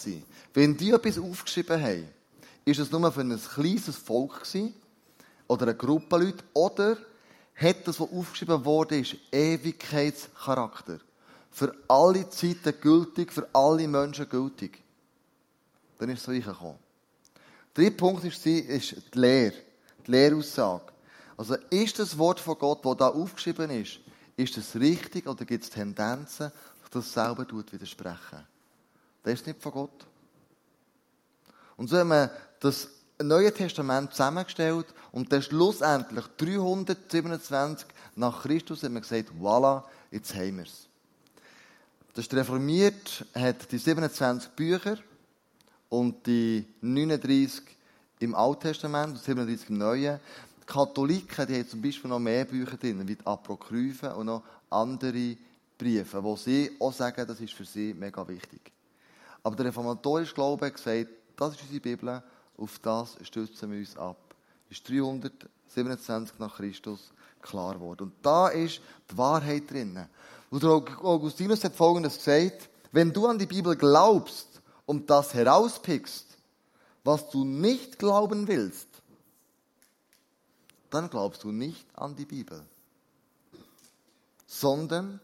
Wenn 0.53 0.77
die 0.77 0.91
etwas 0.91 1.19
aufgeschrieben 1.19 1.81
haben, 1.83 2.09
ist 2.65 2.79
es 2.79 2.91
nur 2.91 3.11
für 3.13 3.21
ein 3.21 3.41
kleines 3.41 3.97
Volk 3.97 4.41
gewesen, 4.41 4.75
oder 5.49 5.63
eine 5.67 5.75
Gruppe 5.75 6.17
Leute, 6.17 6.45
oder 6.55 6.97
hat 7.55 7.87
das, 7.87 8.01
was 8.01 8.11
aufgeschrieben 8.11 8.65
wurde, 8.65 8.99
ist 8.99 9.17
Ewigkeitscharakter. 9.31 10.99
Für 11.51 11.75
alle 11.89 12.29
Zeiten 12.31 12.75
gültig, 12.81 13.33
für 13.33 13.47
alle 13.53 13.87
Menschen 13.87 14.29
gültig. 14.29 14.83
Dann 15.99 16.09
ist 16.09 16.23
es 16.23 16.29
reingekommen. 16.29 16.79
Der 17.77 17.85
dritte 17.85 17.97
Punkt 17.97 18.25
ist, 18.25 18.45
die 18.45 18.81
Lehre, 19.13 19.55
die 20.07 20.11
Lehraussage. 20.11 20.93
Also 21.37 21.57
ist 21.71 21.99
das 21.99 22.17
Wort 22.17 22.41
von 22.41 22.59
Gott, 22.59 22.85
das 22.85 22.97
da 22.97 23.09
aufgeschrieben 23.09 23.71
ist, 23.71 24.01
ist 24.37 24.57
das 24.57 24.75
richtig 24.77 25.27
oder 25.27 25.45
gibt 25.45 25.65
es 25.65 25.71
Tendenzen, 25.71 26.51
dass 26.83 26.91
das 26.91 27.13
selber 27.13 27.47
widersprechen? 27.49 28.47
Das 29.23 29.35
ist 29.35 29.47
nicht 29.47 29.63
von 29.63 29.73
Gott. 29.73 30.07
Und 31.77 31.89
so 31.89 31.99
haben 31.99 32.09
wir 32.09 32.31
das 32.61 32.89
Neue 33.23 33.53
Testament 33.53 34.13
zusammengestellt 34.13 34.87
und 35.13 35.33
dann 35.33 35.43
schlussendlich 35.43 36.25
327 36.39 37.87
nach 38.17 38.43
Christus 38.43 38.83
haben 38.83 38.95
wir 38.95 39.01
gesagt, 39.01 39.31
voilà, 39.41 39.85
jetzt 40.11 40.35
haben 40.35 40.57
wir 40.57 40.65
es. 40.65 40.89
Das 42.15 42.27
ist 42.27 42.35
reformiert, 42.35 43.25
hat 43.35 43.71
die 43.71 43.79
27 43.79 44.51
Bücher, 44.51 44.99
und 45.93 46.27
die 46.27 46.65
39 46.81 47.63
im 48.21 48.35
Alten 48.35 48.61
Testament 48.63 49.13
und 49.13 49.23
37 49.23 49.69
im 49.69 49.77
Neuen. 49.77 50.19
Die 50.63 50.65
Katholiken, 50.65 51.47
die 51.47 51.55
haben 51.55 51.69
zum 51.69 51.83
Beispiel 51.83 52.09
noch 52.09 52.19
mehr 52.19 52.47
Bücher 52.47 52.79
drin, 52.79 53.07
wie 53.07 53.15
die 53.15 53.27
Apokryphen 53.27 54.13
und 54.13 54.27
noch 54.27 54.43
andere 54.71 55.37
Briefe, 55.77 56.25
wo 56.25 56.35
sie 56.35 56.71
auch 56.81 56.95
sagen, 56.95 57.27
das 57.27 57.39
ist 57.41 57.53
für 57.53 57.67
sie 57.67 57.93
mega 57.93 58.27
wichtig. 58.27 58.73
Aber 59.43 59.55
der 59.55 59.67
reformatorische 59.67 60.33
Glaube 60.33 60.65
hat 60.65 60.77
gesagt, 60.77 61.11
das 61.43 61.55
ist 61.55 61.63
unsere 61.63 61.81
Bibel, 61.81 62.23
auf 62.57 62.79
das 62.79 63.17
stützen 63.23 63.71
wir 63.71 63.79
uns 63.79 63.97
ab. 63.97 64.35
Ist 64.71 64.89
327 64.89 66.39
nach 66.39 66.57
Christus 66.57 67.13
klar 67.41 67.75
geworden. 67.75 68.05
Und 68.05 68.15
da 68.23 68.49
ist 68.49 68.81
die 69.11 69.19
Wahrheit 69.19 69.71
drin. 69.71 70.07
Und 70.51 70.65
Augustinus 70.65 71.65
hat 71.65 71.75
Folgendes 71.75 72.17
gesagt, 72.17 72.69
wenn 72.93 73.13
du 73.13 73.27
an 73.27 73.39
die 73.39 73.47
Bibel 73.47 73.75
glaubst, 73.77 74.53
und 74.87 75.09
das 75.09 75.35
herauspickst, 75.35 76.27
was 77.05 77.31
du 77.31 77.45
nicht 77.45 77.99
glauben 77.99 78.47
willst, 78.47 78.89
dann 80.91 81.09
glaubst 81.09 81.45
du 81.45 81.53
nicht 81.53 81.87
an 81.95 82.15
die 82.15 82.27
Bibel, 82.27 82.63
sondern 84.47 85.21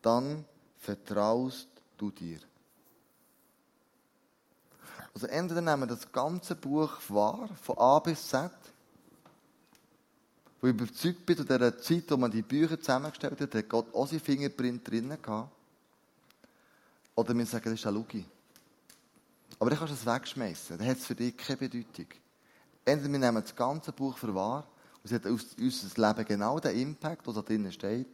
dann 0.00 0.44
vertraust 0.78 1.68
du 1.98 2.10
dir. 2.10 2.38
Also 5.14 5.26
entweder 5.26 5.60
nehmen 5.60 5.82
wir 5.82 5.86
das 5.86 6.10
ganze 6.10 6.54
Buch 6.54 6.98
wahr, 7.08 7.48
von 7.62 7.78
A 7.78 7.98
bis 7.98 8.28
Z, 8.28 8.50
wo 10.60 10.68
ich 10.68 10.74
überzeugt 10.74 11.26
bin, 11.26 11.36
zu 11.36 11.44
dieser 11.44 11.78
Zeit, 11.78 12.04
wo 12.08 12.16
man 12.16 12.30
die 12.30 12.42
Bücher 12.42 12.78
zusammengestellt 12.78 13.40
hat, 13.40 13.54
hat 13.54 13.68
Gott 13.68 13.94
auch 13.94 14.06
seinen 14.06 14.20
Fingerprint 14.20 14.88
drinnen 14.88 15.20
gehabt. 15.20 15.50
Oder 17.14 17.36
wir 17.36 17.46
sagen, 17.46 17.64
das 17.64 17.74
ist 17.74 17.86
eine 17.86 17.98
Lüge. 17.98 18.24
Aber 19.58 19.70
dann 19.70 19.78
kannst 19.78 19.92
du 19.92 19.96
es 19.96 20.06
wegschmeißen. 20.06 20.78
Dann 20.78 20.86
hat 20.86 20.98
es 20.98 21.06
für 21.06 21.14
dich 21.14 21.36
keine 21.36 21.58
Bedeutung. 21.58 22.06
Entweder 22.84 23.12
wir 23.12 23.18
nehmen 23.18 23.42
das 23.42 23.54
ganze 23.54 23.92
Buch 23.92 24.16
für 24.16 24.34
wahr 24.34 24.64
und 25.02 25.04
es 25.04 25.12
hat 25.12 25.26
aus 25.26 25.46
unser 25.58 26.08
Leben 26.08 26.24
genau 26.24 26.58
den 26.58 26.76
Impact, 26.78 27.26
der 27.26 27.34
da 27.34 27.42
drinnen 27.42 27.72
steht, 27.72 28.08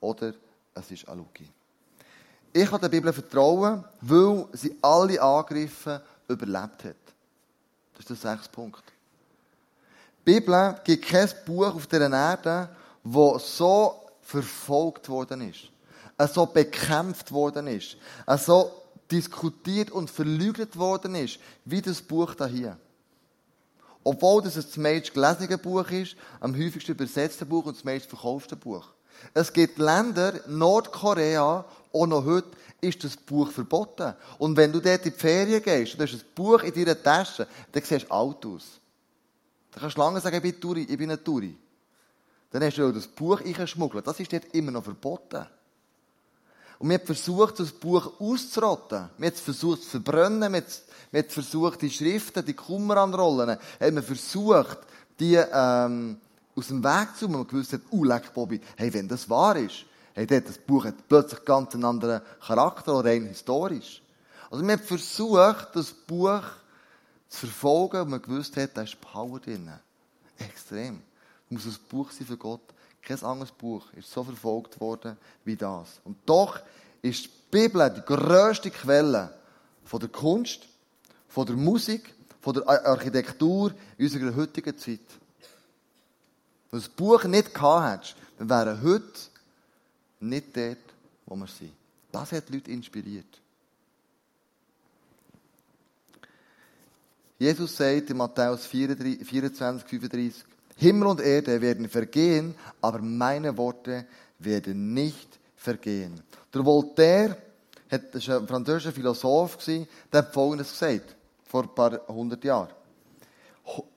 oder 0.00 0.34
es 0.74 0.90
ist 0.90 1.08
eine 1.08 1.22
Lüge. 1.22 1.50
Ich 2.52 2.70
kann 2.70 2.80
der 2.80 2.88
Bibel 2.88 3.12
vertrauen, 3.12 3.84
weil 4.00 4.46
sie 4.52 4.76
alle 4.82 5.20
Angriffe 5.20 6.02
überlebt 6.28 6.84
hat. 6.84 6.96
Das 7.92 8.00
ist 8.00 8.10
der 8.10 8.32
sechste 8.32 8.50
Punkt. 8.50 8.82
Die 10.26 10.32
Bibel 10.32 10.80
gibt 10.84 11.06
kein 11.06 11.28
Buch 11.44 11.74
auf 11.74 11.86
dieser 11.86 12.10
Erde, 12.10 12.68
das 13.04 13.56
so 13.56 14.00
verfolgt 14.22 15.08
worden 15.08 15.42
ist, 15.42 15.68
so 16.32 16.46
bekämpft 16.46 17.30
worden 17.30 17.66
ist, 17.66 17.96
so 18.38 18.72
diskutiert 19.10 19.90
und 19.90 20.10
verleugnet 20.10 20.76
worden 20.76 21.14
ist, 21.14 21.38
wie 21.64 21.82
das 21.82 22.00
Buch 22.00 22.34
da 22.34 22.46
hier. 22.46 22.78
Obwohl 24.02 24.42
das 24.42 24.54
das 24.54 24.76
meist 24.76 25.12
gelesene 25.12 25.58
Buch 25.58 25.90
ist, 25.90 26.16
am 26.40 26.54
häufigsten 26.54 26.92
übersetzte 26.92 27.46
Buch 27.46 27.66
und 27.66 27.76
das 27.76 27.84
meist 27.84 28.06
verkaufte 28.06 28.56
Buch. 28.56 28.93
Es 29.32 29.52
gibt 29.52 29.78
Länder, 29.78 30.34
Nordkorea, 30.46 31.64
auch 31.92 32.06
noch 32.06 32.24
heute, 32.24 32.48
ist 32.80 33.02
das 33.02 33.16
Buch 33.16 33.50
verboten. 33.50 34.14
Und 34.38 34.56
wenn 34.56 34.72
du 34.72 34.80
dort 34.80 35.06
in 35.06 35.12
die 35.12 35.18
Ferien 35.18 35.62
gehst 35.62 35.94
und 35.94 36.02
hast 36.02 36.14
ein 36.14 36.22
Buch 36.34 36.62
in 36.62 36.74
deiner 36.74 37.02
Tasche, 37.02 37.46
dann 37.72 37.82
siehst 37.82 38.06
du 38.06 38.12
alt 38.12 38.44
aus. 38.46 38.80
Dann 39.72 39.80
kannst 39.80 39.96
du 39.96 40.00
lange 40.00 40.20
sagen, 40.20 40.36
ich 40.36 40.42
bin, 40.42 40.60
Turi, 40.60 40.82
ich 40.82 40.98
bin 40.98 41.10
ein 41.10 41.22
Turi. 41.22 41.56
Dann 42.50 42.62
hast 42.62 42.78
du 42.78 42.88
auch 42.88 42.92
das 42.92 43.06
Buch 43.06 43.40
eingeschmuggelt. 43.40 44.06
Das 44.06 44.20
ist 44.20 44.32
dort 44.32 44.54
immer 44.54 44.70
noch 44.70 44.84
verboten. 44.84 45.46
Und 46.78 46.88
wir 46.88 46.98
haben 46.98 47.06
versucht, 47.06 47.58
das 47.60 47.72
Buch 47.72 48.20
auszurotten. 48.20 49.10
Wir 49.18 49.28
haben 49.28 49.36
versucht, 49.36 49.82
zu 49.82 49.88
verbrennen. 49.88 50.52
Wir 50.52 51.22
haben 51.22 51.30
versucht, 51.30 51.82
die 51.82 51.90
Schriften, 51.90 52.44
die 52.44 52.54
Kummeranrollen, 52.54 53.58
haben 53.80 53.94
wir 53.94 54.02
versucht, 54.02 54.78
die 55.18 55.34
ähm, 55.34 56.20
aus 56.56 56.68
dem 56.68 56.82
Weg 56.82 57.16
zu 57.16 57.28
machen. 57.28 57.42
Und 57.42 57.48
gewusst 57.48 57.72
hat, 57.72 57.80
uh, 57.90 58.04
leck, 58.04 58.32
Bobby, 58.32 58.60
hey, 58.76 58.92
wenn 58.92 59.08
das 59.08 59.28
wahr 59.28 59.56
ist, 59.56 59.84
hey, 60.14 60.26
das 60.26 60.58
Buch 60.58 60.84
hat 60.84 61.08
plötzlich 61.08 61.44
ganz 61.44 61.74
einen 61.74 61.84
anderen 61.84 62.22
Charakter, 62.40 63.04
rein 63.04 63.26
historisch. 63.26 64.02
Also 64.50 64.64
wir 64.64 64.72
haben 64.72 64.82
versucht, 64.82 65.68
das 65.74 65.92
Buch 65.92 66.42
zu 67.28 67.46
verfolgen, 67.46 68.02
und 68.02 68.10
man 68.10 68.22
gewusst 68.22 68.56
hat, 68.56 68.76
da 68.76 68.82
ist 68.82 69.00
Power 69.00 69.40
drin. 69.40 69.70
Extrem. 70.38 71.02
Es 71.46 71.50
muss 71.50 71.66
ein 71.66 71.76
Buch 71.88 72.10
sein 72.10 72.26
für 72.26 72.36
Gott. 72.36 72.62
Kein 73.02 73.22
anderes 73.22 73.52
Buch 73.52 73.92
ist 73.94 74.10
so 74.10 74.24
verfolgt 74.24 74.80
worden 74.80 75.16
wie 75.44 75.56
das. 75.56 76.00
Und 76.04 76.16
doch 76.24 76.58
ist 77.02 77.24
die 77.24 77.30
Bibel 77.50 77.90
die 77.90 78.00
grösste 78.00 78.70
Quelle 78.70 79.34
von 79.84 80.00
der 80.00 80.08
Kunst, 80.08 80.66
von 81.28 81.46
der 81.46 81.56
Musik, 81.56 82.14
von 82.40 82.54
der 82.54 82.66
Architektur 82.68 83.72
in 83.98 84.06
unserer 84.06 84.34
heutigen 84.34 84.76
Zeit. 84.78 85.00
Wenn 86.74 86.80
du 86.80 86.86
das 86.88 86.96
Buch 86.96 87.22
nicht 87.22 87.54
gehabt 87.54 87.92
hättest, 87.92 88.16
dann 88.36 88.50
wären 88.50 88.82
heute 88.82 89.04
nicht 90.18 90.56
dort, 90.56 90.76
wo 91.24 91.36
wir 91.36 91.46
sind. 91.46 91.70
Das 92.10 92.32
hat 92.32 92.48
die 92.48 92.54
Leute 92.54 92.72
inspiriert. 92.72 93.40
Jesus 97.38 97.76
sagt 97.76 98.10
in 98.10 98.16
Matthäus 98.16 98.66
24, 98.66 99.88
35, 99.88 100.44
Himmel 100.74 101.06
und 101.06 101.20
Erde 101.20 101.60
werden 101.60 101.88
vergehen, 101.88 102.56
aber 102.80 102.98
meine 102.98 103.56
Worte 103.56 104.06
werden 104.40 104.94
nicht 104.94 105.38
vergehen. 105.54 106.20
Der 106.52 106.64
Voltaire, 106.64 107.36
das 107.88 108.26
war 108.26 108.40
ein 108.40 108.48
französischer 108.48 108.90
Philosoph, 108.90 109.58
der 109.64 109.86
hat 110.12 110.34
Folgendes 110.34 110.72
gesagt, 110.72 111.14
vor 111.44 111.62
ein 111.62 111.72
paar 111.72 112.00
hundert 112.08 112.42
Jahren. 112.42 112.70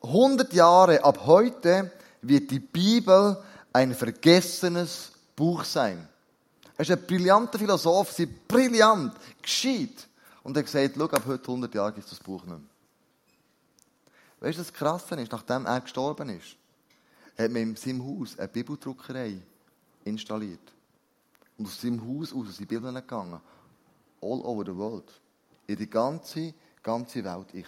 Hundert 0.04 0.54
Jahre 0.54 1.04
ab 1.04 1.26
heute 1.26 1.92
wird 2.22 2.52
die 2.52 2.60
Bibel 2.60 3.44
ein 3.74 3.94
vergessenes 3.94 5.12
Buch 5.36 5.64
sein. 5.64 6.08
Er 6.76 6.82
ist 6.82 6.92
ein 6.92 7.06
brillanter 7.06 7.58
Philosoph, 7.58 8.12
sie 8.12 8.26
brillant, 8.26 9.14
gescheit. 9.42 10.08
Und 10.44 10.56
er 10.56 10.64
gesagt, 10.64 10.96
schau, 10.96 11.06
ab 11.06 11.24
heute 11.26 11.44
100 11.44 11.74
Jahre 11.74 11.94
gibt 11.94 12.06
es 12.06 12.12
das 12.12 12.20
Buch 12.20 12.44
nicht 12.44 12.58
mehr. 12.58 12.62
Weißt 14.40 14.58
du, 14.58 14.62
was 14.62 14.74
krass 14.74 15.12
ist? 15.12 15.32
Nachdem 15.32 15.66
er 15.66 15.82
gestorben 15.82 16.30
ist, 16.30 16.56
hat 17.38 17.52
man 17.52 17.62
in 17.64 17.76
seinem 17.76 18.06
Haus 18.06 18.38
eine 18.38 18.48
Bibeldruckerei 18.48 19.42
installiert. 20.06 20.74
Und 21.58 21.68
aus 21.68 21.82
seinem 21.82 22.02
Haus 22.02 22.34
aus 22.34 22.56
sind 22.56 22.68
Bibeln 22.68 22.94
gegangen. 22.94 23.42
All 24.22 24.42
over 24.42 24.64
the 24.64 24.76
world. 24.76 25.12
In 25.66 25.76
die 25.76 25.90
ganze, 25.90 26.54
ganze 26.84 27.24
Welt. 27.24 27.48
Ich. 27.54 27.66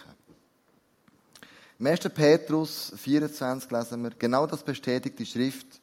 Im 1.80 1.86
1. 1.86 2.00
Petrus 2.10 2.92
24 2.94 3.70
lesen 3.70 4.02
wir, 4.02 4.10
genau 4.10 4.46
das 4.46 4.62
bestätigt 4.62 5.18
die 5.18 5.24
Schrift, 5.24 5.80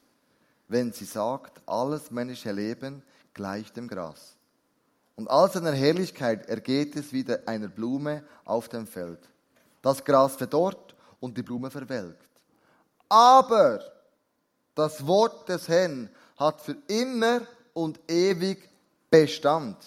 wenn 0.68 0.94
sie 0.94 1.06
sagt, 1.06 1.60
alles 1.66 2.12
menschliche 2.12 2.52
Leben 2.52 3.02
gleich 3.34 3.74
dem 3.74 3.88
Gras. 3.88 4.36
Und 5.16 5.28
all 5.28 5.52
seiner 5.52 5.72
Herrlichkeit 5.72 6.48
ergeht 6.50 6.96
es 6.96 7.14
wie 7.14 7.26
einer 7.48 7.68
Blume 7.68 8.24
auf 8.46 8.70
dem 8.70 8.86
Feld. 8.86 9.18
Das 9.82 10.06
Gras 10.06 10.36
verdorrt 10.36 10.96
und 11.20 11.36
die 11.36 11.42
Blume 11.42 11.72
verwelkt. 11.72 12.30
Aber 13.10 13.80
das 14.76 15.08
Wort 15.08 15.50
des 15.50 15.68
Herrn 15.68 16.12
hat 16.36 16.62
für 16.62 16.78
immer 16.88 17.42
und 17.74 18.00
ewig 18.08 18.70
Bestand. 19.10 19.78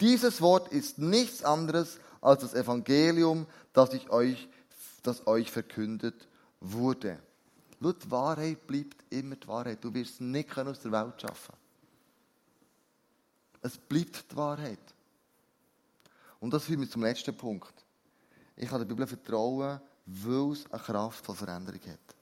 Dieses 0.00 0.40
Wort 0.40 0.72
ist 0.72 0.98
nichts 0.98 1.44
anderes 1.44 2.00
als 2.20 2.40
das 2.40 2.54
Evangelium, 2.54 3.46
das, 3.72 3.94
ich 3.94 4.10
euch, 4.10 4.48
das 5.02 5.26
euch 5.26 5.50
verkündet 5.50 6.28
wurde. 6.60 7.18
Schau, 7.80 7.92
die 7.92 8.10
Wahrheit 8.10 8.66
bleibt 8.66 9.04
immer 9.10 9.36
die 9.36 9.48
Wahrheit. 9.48 9.82
Du 9.82 9.92
wirst 9.92 10.14
es 10.14 10.20
nicht 10.20 10.56
aus 10.56 10.80
der 10.80 10.92
Welt 10.92 11.20
schaffen. 11.20 11.54
Es 13.60 13.76
bleibt 13.76 14.30
die 14.30 14.36
Wahrheit. 14.36 14.94
Und 16.40 16.52
das 16.52 16.64
führt 16.64 16.80
mich 16.80 16.90
zum 16.90 17.02
letzten 17.02 17.36
Punkt. 17.36 17.74
Ich 18.56 18.68
kann 18.68 18.80
der 18.80 18.86
Bibel 18.86 19.06
vertrauen, 19.06 19.80
weil 20.06 20.52
es 20.52 20.70
eine 20.70 20.82
Kraft 20.82 21.24
von 21.24 21.36
Veränderung 21.36 21.80
hat. 21.80 22.16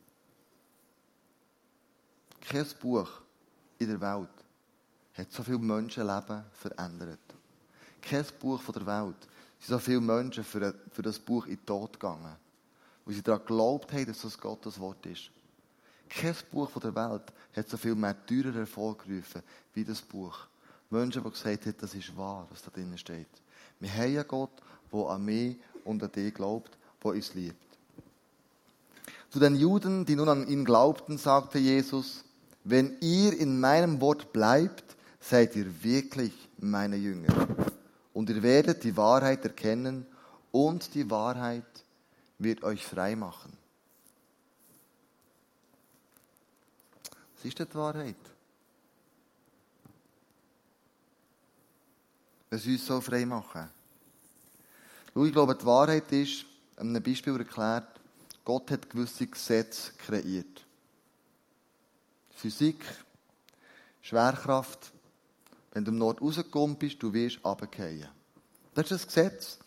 Kein 2.41 2.67
Buch 2.81 3.09
in 3.79 3.89
der 3.89 4.01
Welt 4.01 4.29
hat 5.15 5.33
so 5.33 5.43
viele 5.43 5.59
Menschenleben 5.59 6.45
verändert. 6.53 7.19
Kein 8.01 8.25
Buch 8.39 8.61
von 8.61 8.75
der 8.75 8.87
Welt 8.87 9.29
sind 9.59 9.69
so 9.69 9.79
viele 9.79 10.01
Menschen 10.01 10.45
für 10.45 11.03
das 11.03 11.19
Buch 11.19 11.47
in 11.47 11.57
den 11.57 11.67
Tod 11.67 11.93
gegangen. 11.95 12.37
Weil 13.11 13.17
sie 13.17 13.23
daran 13.25 13.41
geglaubt 13.41 13.93
haben, 13.93 14.07
dass 14.07 14.23
das 14.23 14.39
Gottes 14.39 14.79
Wort 14.79 15.05
ist. 15.05 15.33
Kein 16.09 16.33
Buch 16.53 16.71
der 16.81 16.95
Welt 16.95 17.25
hat 17.57 17.69
so 17.69 17.77
viel 17.77 17.97
Märtyrer 17.97 18.53
hervorgerufen 18.55 19.43
wie 19.75 19.83
das 19.85 20.01
Buch. 20.01 20.39
Menschen, 20.91 21.25
die 21.25 21.29
gesagt 21.29 21.67
haben, 21.67 21.75
das 21.81 21.93
ist 21.93 22.17
wahr, 22.17 22.47
was 22.49 22.63
da 22.63 22.71
drinnen 22.71 22.97
steht. 22.97 23.27
Wir 23.81 23.93
haben 23.93 24.17
einen 24.17 24.29
Gott, 24.29 24.53
der 24.93 25.01
an 25.09 25.25
mich 25.25 25.57
und 25.85 26.01
an 26.05 26.13
dich 26.13 26.33
glaubt, 26.33 26.79
der 27.03 27.11
uns 27.11 27.35
liebt. 27.35 27.57
Zu 29.31 29.41
den 29.41 29.57
Juden, 29.57 30.07
die 30.07 30.15
nun 30.15 30.29
an 30.29 30.47
ihn 30.47 30.65
glaubten, 30.65 31.19
sagte 31.19 31.59
Jesus, 31.59 32.23
wenn 32.63 32.97
ihr 33.01 33.37
in 33.37 33.59
meinem 33.59 34.01
Wort 34.01 34.33
bleibt, 34.33 34.85
seid 35.19 35.57
ihr 35.57 35.83
wirklich 35.83 36.49
meine 36.59 36.95
Jünger. 36.95 37.49
Und 38.15 38.31
ihr 38.31 38.41
werdet 38.45 38.85
die 38.85 38.97
Wahrheit 38.97 39.45
erkennen 39.45 40.07
und 40.53 40.95
die 40.95 41.11
Wahrheit 41.11 41.65
wird 42.41 42.65
euch 42.65 42.85
frei 42.85 43.15
machen. 43.15 43.57
Was 47.37 47.45
ist 47.45 47.59
die 47.59 47.75
Wahrheit? 47.75 48.17
Was 52.51 52.67
uns 52.67 52.85
so 52.85 53.01
frei 53.01 53.25
machen. 53.25 53.71
Schau, 55.15 55.25
ich 55.25 55.33
glaube, 55.33 55.55
die 55.55 55.65
Wahrheit 55.65 56.11
ist, 56.13 56.45
an 56.77 56.89
einem 56.89 57.03
Beispiel 57.03 57.37
erklärt, 57.37 58.01
Gott 58.45 58.71
hat 58.71 58.91
gewisse 58.91 59.27
Gesetze 59.27 59.93
kreiert. 59.93 60.65
Physik, 62.35 62.85
Schwerkraft. 64.03 64.93
Wenn 65.73 65.85
du 65.85 65.93
im 65.93 65.99
Nord 65.99 66.21
rausgekommen 66.21 66.77
bist, 66.77 67.03
du 67.03 67.13
wirst 67.13 67.45
runterfallen. 67.45 68.09
Das 68.75 68.85
ist 68.85 68.93
das 68.93 69.07
Gesetz. 69.07 69.59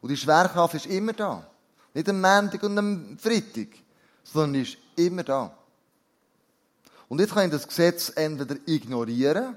Und 0.00 0.10
die 0.10 0.16
Schwerkraft 0.16 0.74
ist 0.74 0.86
immer 0.86 1.12
da. 1.12 1.49
Nicht 1.94 2.08
am 2.08 2.20
Montag 2.20 2.62
und 2.62 2.78
am 2.78 3.18
Freitag, 3.18 3.68
sondern 4.24 4.62
ist 4.62 4.76
immer 4.96 5.24
da. 5.24 5.56
Und 7.08 7.20
jetzt 7.20 7.34
kann 7.34 7.46
ich 7.46 7.50
das 7.50 7.66
Gesetz 7.66 8.12
entweder 8.14 8.56
ignorieren 8.66 9.56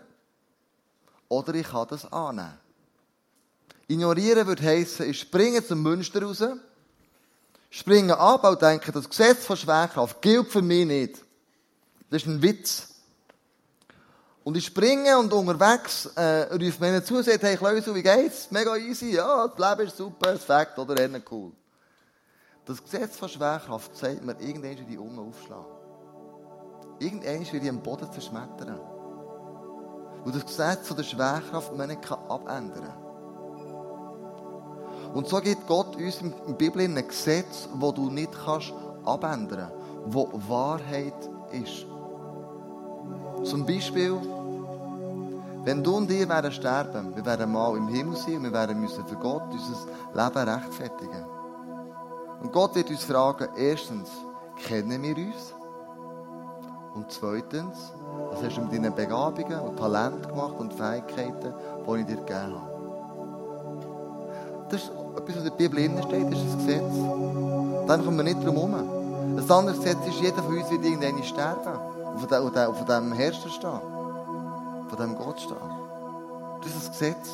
oder 1.29 1.53
ich 1.53 1.67
kann 1.67 1.87
das 1.87 2.11
annehmen. 2.11 2.57
Ignorieren 3.87 4.47
würde 4.47 4.63
heissen, 4.63 5.09
ich 5.09 5.19
springe 5.19 5.63
zum 5.63 5.83
Münster 5.83 6.23
raus, 6.23 6.43
springe 7.69 8.17
ab 8.17 8.43
und 8.43 8.61
denke, 8.61 8.91
das 8.91 9.07
Gesetz 9.07 9.45
von 9.45 9.57
Schwerkraft 9.57 10.21
gilt 10.21 10.51
für 10.51 10.63
mich 10.63 10.87
nicht. 10.87 11.23
Das 12.09 12.23
ist 12.23 12.27
ein 12.27 12.41
Witz. 12.41 12.89
Und 14.43 14.57
ich 14.57 14.65
springe 14.65 15.17
und 15.17 15.31
unterwegs 15.31 16.07
äh, 16.15 16.53
ruft 16.53 16.81
mir 16.81 17.03
zu 17.03 17.15
und 17.17 17.23
sagt, 17.23 17.43
hey 17.43 17.55
Klausel, 17.55 17.95
wie 17.95 18.03
geht's? 18.03 18.51
Mega 18.51 18.75
easy, 18.75 19.11
ja, 19.11 19.47
das 19.47 19.57
Leben 19.57 19.87
ist 19.87 19.97
super, 19.97 20.33
das 20.33 20.43
Fakt, 20.43 20.77
oder? 20.79 20.97
Eher 20.97 21.21
cool. 21.31 21.51
Das 22.65 22.81
Gesetz 22.81 23.17
von 23.17 23.27
Schwerkraft 23.27 23.95
sagt 23.95 24.23
mir, 24.23 24.39
irgendwann 24.39 24.77
wird 24.77 24.89
die 24.89 24.97
Unge 24.97 25.19
aufschlagen. 25.19 25.65
Irgendwann 26.99 27.51
wird 27.51 27.63
die 27.63 27.69
am 27.69 27.81
Boden 27.81 28.09
zerschmettern. 28.09 28.79
Und 30.23 30.33
das 30.33 30.45
Gesetz 30.45 30.87
von 30.87 30.95
der 30.95 31.03
Schwerkraft 31.03 31.75
man 31.75 31.89
nicht 31.89 32.09
abändern 32.09 32.83
kann. 32.83 33.03
Und 35.13 35.27
so 35.27 35.41
gibt 35.41 35.67
Gott 35.67 35.97
uns 35.97 36.21
in 36.21 36.33
der 36.47 36.53
Bibel 36.53 36.81
ein 36.81 36.95
Gesetz, 36.95 37.67
das 37.79 37.93
du 37.93 38.09
nicht 38.09 38.31
kannst 38.45 38.73
abändern 39.03 39.69
kannst, 39.69 40.15
wo 40.15 40.29
Wahrheit 40.47 41.29
ist. 41.51 41.85
Zum 43.43 43.65
Beispiel, 43.65 44.17
wenn 45.65 45.83
du 45.83 45.97
und 45.97 46.09
ich 46.09 46.27
werden 46.29 46.51
sterben, 46.53 47.13
wir 47.13 47.25
werden 47.25 47.51
mal 47.51 47.75
im 47.75 47.89
Himmel 47.89 48.15
sein 48.15 48.37
und 48.37 48.43
wir 48.43 48.53
werden 48.53 48.79
müssen 48.79 49.05
für 49.05 49.17
Gott 49.17 49.43
unser 49.51 49.85
Leben 50.13 50.49
rechtfertigen. 50.49 51.42
Und 52.43 52.51
Gott 52.51 52.75
wird 52.75 52.89
uns 52.89 53.03
fragen, 53.05 53.47
erstens, 53.55 54.11
kennen 54.67 55.01
wir 55.01 55.15
uns? 55.15 55.53
Und 56.93 57.11
zweitens, 57.11 57.93
was 58.29 58.43
hast 58.43 58.57
du 58.57 58.61
mit 58.61 58.73
deinen 58.73 58.93
Begabungen 58.93 59.59
und 59.59 59.77
Talenten 59.77 60.27
gemacht 60.27 60.55
und 60.59 60.73
Fähigkeiten, 60.73 61.53
die 61.87 61.99
ich 62.01 62.05
dir 62.05 62.17
gegeben 62.17 62.53
habe? 62.53 62.73
Das 64.69 64.83
ist 64.83 64.91
etwas, 64.91 65.35
was 65.35 65.37
in 65.37 65.43
der 65.43 65.51
Bibel 65.51 65.79
steht, 66.03 66.33
das 66.33 66.39
ist 66.39 66.51
ein 66.51 66.57
Gesetz. 66.57 66.93
Dann 67.87 68.03
kommen 68.03 68.17
wir 68.17 68.23
nicht 68.23 68.45
drum 68.45 68.55
herum. 68.55 68.75
Ein 68.75 69.51
anderes 69.51 69.79
Gesetz 69.79 70.05
ist, 70.07 70.19
jeder 70.19 70.43
von 70.43 70.57
uns 70.57 70.69
wird 70.69 70.83
irgendwann 70.83 71.23
sterben. 71.23 71.79
Und 72.13 72.29
von 72.29 72.85
diesem 72.85 73.13
Herrscher 73.13 73.49
stehen. 73.49 73.81
Von 74.89 74.97
diesem 74.97 75.15
Gott 75.15 75.39
stehen. 75.39 75.57
Das 76.61 76.75
ist 76.75 76.85
ein 76.85 76.91
Gesetz. 76.91 77.29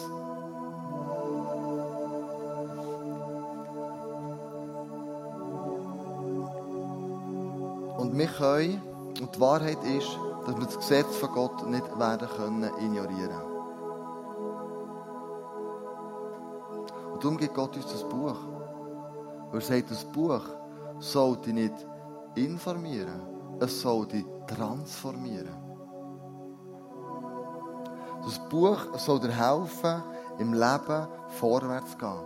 Wir 8.20 8.28
können, 8.28 8.82
und 9.22 9.36
die 9.36 9.40
Wahrheit 9.40 9.84
ist, 9.84 10.10
dass 10.46 10.56
wir 10.58 10.66
das 10.66 10.78
Gesetz 10.78 11.16
von 11.16 11.32
Gott 11.32 11.68
nicht 11.70 12.00
werden 12.00 12.28
können 12.36 12.70
ignorieren. 12.80 13.42
Und 17.14 17.24
darum 17.24 17.38
gibt 17.38 17.54
Gott 17.54 17.76
uns 17.76 17.88
das 17.92 18.04
Buch. 18.04 18.38
er 19.52 19.62
sagt, 19.62 19.92
das 19.92 20.06
Buch 20.06 20.42
soll 21.00 21.38
dich 21.38 21.54
nicht 21.54 21.74
informieren, 22.36 23.22
es 23.60 23.82
soll 23.82 24.06
dich 24.06 24.26
transformieren. 24.48 25.56
Das 28.24 28.40
Buch 28.50 28.98
soll 28.98 29.20
dir 29.22 29.32
helfen, 29.32 30.04
im 30.40 30.54
Leben 30.54 31.08
vorwärts 31.40 31.92
zu 31.92 31.98
gehen. 31.98 32.24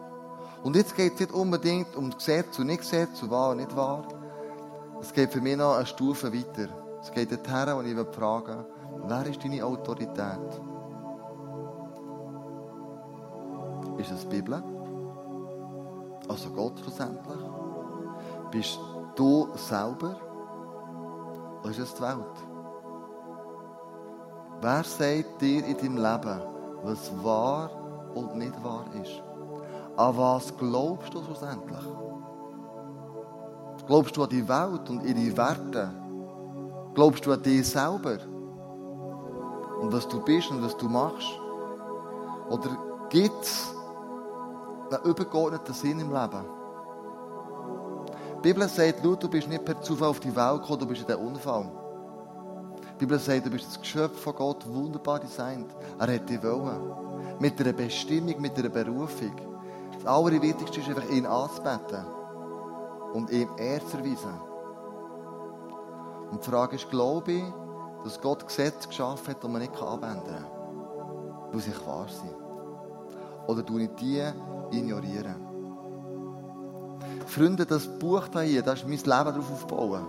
Und 0.64 0.76
jetzt 0.76 0.96
geht 0.96 1.14
es 1.14 1.20
nicht 1.20 1.34
unbedingt 1.34 1.96
um 1.96 2.10
Gesetz 2.12 2.58
und 2.60 2.68
nicht 2.68 2.82
Gesetz 2.82 3.22
und 3.22 3.32
wahr 3.32 3.52
und 3.52 3.58
nicht 3.58 3.76
wahr. 3.76 4.08
Es 5.04 5.12
geht 5.12 5.34
für 5.34 5.42
mich 5.42 5.58
noch 5.58 5.76
eine 5.76 5.86
Stufe 5.86 6.34
weiter. 6.34 6.70
Es 7.02 7.12
geht 7.12 7.30
dorthin, 7.30 7.76
wo 7.76 7.82
ich 7.82 8.16
frage, 8.16 8.66
wer 9.06 9.26
ist 9.26 9.44
deine 9.44 9.66
Autorität? 9.66 10.62
Ist 13.98 14.12
es 14.12 14.22
die 14.22 14.38
Bibel? 14.38 14.64
Also 16.30 16.50
Gott 16.52 16.80
schlussendlich? 16.80 17.38
Bist 18.50 18.80
du 19.18 19.50
selber? 19.56 20.16
Oder 21.60 21.72
ist 21.72 21.80
es 21.80 21.94
die 21.96 22.02
Welt? 22.02 22.38
Wer 24.62 24.84
sagt 24.86 25.42
dir 25.42 25.66
in 25.66 25.78
deinem 25.80 25.98
Leben, 25.98 26.42
was 26.82 27.12
wahr 27.22 27.70
und 28.16 28.38
nicht 28.38 28.64
wahr 28.64 28.86
ist? 29.04 29.22
An 29.98 30.18
was 30.18 30.58
glaubst 30.58 31.14
du 31.14 31.22
schlussendlich? 31.22 31.84
Glaubst 33.86 34.16
du 34.16 34.24
an 34.24 34.30
die 34.30 34.48
Welt 34.48 34.90
und 34.90 35.04
ihre 35.04 35.36
Werte? 35.36 35.92
Glaubst 36.94 37.26
du 37.26 37.34
an 37.34 37.44
dich 37.44 37.68
selber? 37.68 38.18
Und 39.82 39.92
was 39.92 40.08
du 40.08 40.24
bist 40.24 40.50
und 40.52 40.64
was 40.64 40.78
du 40.78 40.88
machst? 40.88 41.28
Oder 42.50 42.78
gibt 43.10 43.44
es 43.44 43.74
einen 44.90 45.04
übergeordneten 45.04 45.74
Sinn 45.74 46.00
im 46.00 46.14
Leben? 46.14 46.46
Die 48.38 48.54
Bibel 48.54 48.68
sagt, 48.70 49.04
du 49.04 49.16
bist 49.30 49.50
nicht 49.50 49.66
per 49.66 49.82
Zufall 49.82 50.10
auf 50.10 50.20
die 50.22 50.34
Welt 50.34 50.62
gekommen, 50.62 50.80
du 50.80 50.88
bist 50.88 51.02
in 51.02 51.08
der 51.08 51.20
Unfall. 51.20 51.70
Die 52.94 53.00
Bibel 53.00 53.20
sagt, 53.20 53.46
du 53.46 53.50
bist 53.50 53.68
das 53.68 53.82
Geschöpf 53.82 54.18
von 54.18 54.36
Gott, 54.36 54.66
wunderbar 54.66 55.20
designt. 55.20 55.76
Er 56.00 56.16
hat 56.16 56.30
dich 56.30 56.42
wollen. 56.42 57.38
Mit 57.40 57.60
einer 57.60 57.74
Bestimmung, 57.74 58.40
mit 58.40 58.58
einer 58.58 58.70
Berufung. 58.70 59.36
Das 59.94 60.06
Allerwichtigste 60.06 60.80
ist 60.80 60.88
einfach, 60.88 61.10
ihn 61.10 61.26
anzubeten 61.26 62.23
und 63.14 63.30
ihm 63.30 63.50
Ehre 63.58 63.86
zu 63.86 63.98
erweisen. 63.98 64.40
Und 66.32 66.44
die 66.44 66.50
Frage 66.50 66.76
ist, 66.76 66.90
glaube 66.90 67.32
ich, 67.32 67.44
dass 68.04 68.20
Gott 68.20 68.46
Gesetze 68.46 68.88
geschaffen 68.88 69.34
hat, 69.34 69.44
die 69.44 69.48
man 69.48 69.62
nicht 69.62 69.82
abändern 69.82 70.24
kann, 70.26 71.52
weil 71.52 71.62
sie 71.62 71.72
wahr 71.86 72.08
sind? 72.10 72.36
Oder 73.48 73.66
tue 73.66 73.84
ich 73.84 73.90
die 73.96 74.24
ignorieren? 74.72 75.36
Freunde, 77.28 77.66
das 77.66 77.88
Buch 77.88 78.28
hier, 78.42 78.62
da 78.62 78.74
ist 78.74 78.84
mein 78.84 78.98
Leben 78.98 79.06
darauf 79.06 79.52
aufbauen. 79.52 80.08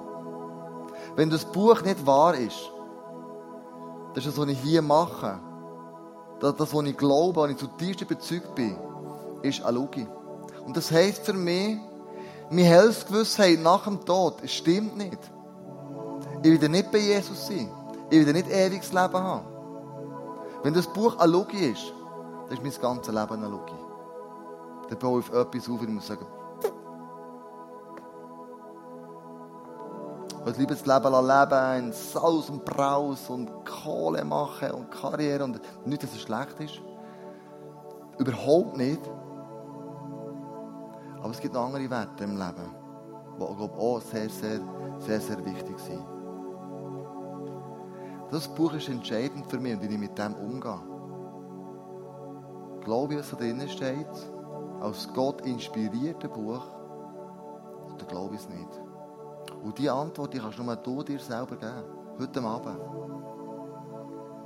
Wenn 1.16 1.30
das 1.30 1.44
Buch 1.44 1.82
nicht 1.82 2.04
wahr 2.06 2.34
ist, 2.34 2.70
das 4.14 4.26
ist 4.26 4.36
das, 4.36 4.38
was 4.38 4.48
ich 4.48 4.60
hier 4.60 4.82
mache, 4.82 5.38
das, 6.40 6.54
was 6.58 6.84
ich 6.84 6.96
glaube, 6.96 7.40
was 7.40 7.50
ich 7.50 7.56
zutiefst 7.56 8.02
überzeugt 8.02 8.54
bin, 8.54 8.76
ist 9.42 9.64
eine 9.64 9.78
Lüge. 9.78 10.06
Und 10.66 10.76
das 10.76 10.90
heisst 10.90 11.24
für 11.24 11.32
mich, 11.32 11.78
meine 12.54 12.68
Heilsgewissheit 12.68 13.60
nach 13.60 13.84
dem 13.84 14.04
Tod, 14.04 14.34
stimmt 14.48 14.96
nicht. 14.96 15.18
Ich 16.42 16.50
werde 16.50 16.68
nicht 16.68 16.90
bei 16.92 16.98
Jesus 16.98 17.46
sein. 17.46 17.70
Ich 18.10 18.18
werde 18.18 18.32
nicht 18.32 18.50
ewiges 18.50 18.92
Leben 18.92 19.14
haben. 19.14 19.46
Wenn 20.62 20.74
das 20.74 20.86
Buch 20.86 21.18
eine 21.18 21.32
Logik 21.32 21.72
ist, 21.72 21.92
dann 22.48 22.58
ist 22.58 22.62
mein 22.62 22.82
ganzes 22.82 23.14
Leben 23.14 23.32
eine 23.32 23.48
Logik. 23.48 23.74
Dann 24.88 24.98
baue 24.98 25.20
ich 25.20 25.30
auf 25.30 25.54
etwas 25.54 25.68
auf 25.68 25.80
und 25.80 25.94
muss 25.94 26.06
sagen, 26.06 26.26
ich 30.46 30.58
liebe 30.58 30.74
das 30.74 30.84
Leben 30.84 31.26
leben, 31.26 31.86
in 31.86 31.92
Saus 31.92 32.50
und 32.50 32.64
Braus 32.66 33.30
und 33.30 33.50
Kohle 33.64 34.24
machen 34.24 34.72
und 34.72 34.90
Karriere 34.90 35.44
und 35.44 35.58
nicht, 35.86 36.02
dass 36.02 36.12
es 36.12 36.20
schlecht 36.20 36.60
ist. 36.60 36.80
Überhaupt 38.18 38.76
nicht. 38.76 39.00
Aber 41.24 41.32
es 41.32 41.40
gibt 41.40 41.54
noch 41.54 41.64
andere 41.64 41.88
Werte 41.88 42.24
im 42.24 42.36
Leben, 42.36 42.68
die 43.38 43.42
ich 43.42 43.56
glaube, 43.56 43.78
auch 43.78 43.98
sehr, 44.02 44.28
sehr, 44.28 44.60
sehr, 44.98 45.18
sehr 45.18 45.42
wichtig 45.42 45.78
sind. 45.78 46.04
Das 48.30 48.46
Buch 48.46 48.74
ist 48.74 48.90
entscheidend 48.90 49.46
für 49.50 49.58
mich 49.58 49.72
und 49.72 49.80
wie 49.80 49.94
ich 49.94 49.98
mit 49.98 50.18
dem 50.18 50.34
umgehe. 50.34 50.78
Glaube 52.84 53.14
ich, 53.14 53.20
was 53.20 53.30
da 53.30 53.36
drin 53.36 53.66
steht, 53.70 54.06
als 54.82 55.10
Gott 55.14 55.40
inspirierte 55.46 56.28
Buch, 56.28 56.62
oder 57.94 58.04
glaube 58.06 58.34
ich 58.34 58.42
es 58.42 58.48
nicht? 58.50 58.82
Und 59.62 59.78
diese 59.78 59.94
Antwort 59.94 60.34
die 60.34 60.38
kannst 60.40 60.58
nur 60.58 60.76
du 60.76 61.02
dir 61.02 61.18
selber 61.18 61.56
geben. 61.56 61.84
Heute 62.18 62.42
Abend. 62.42 63.33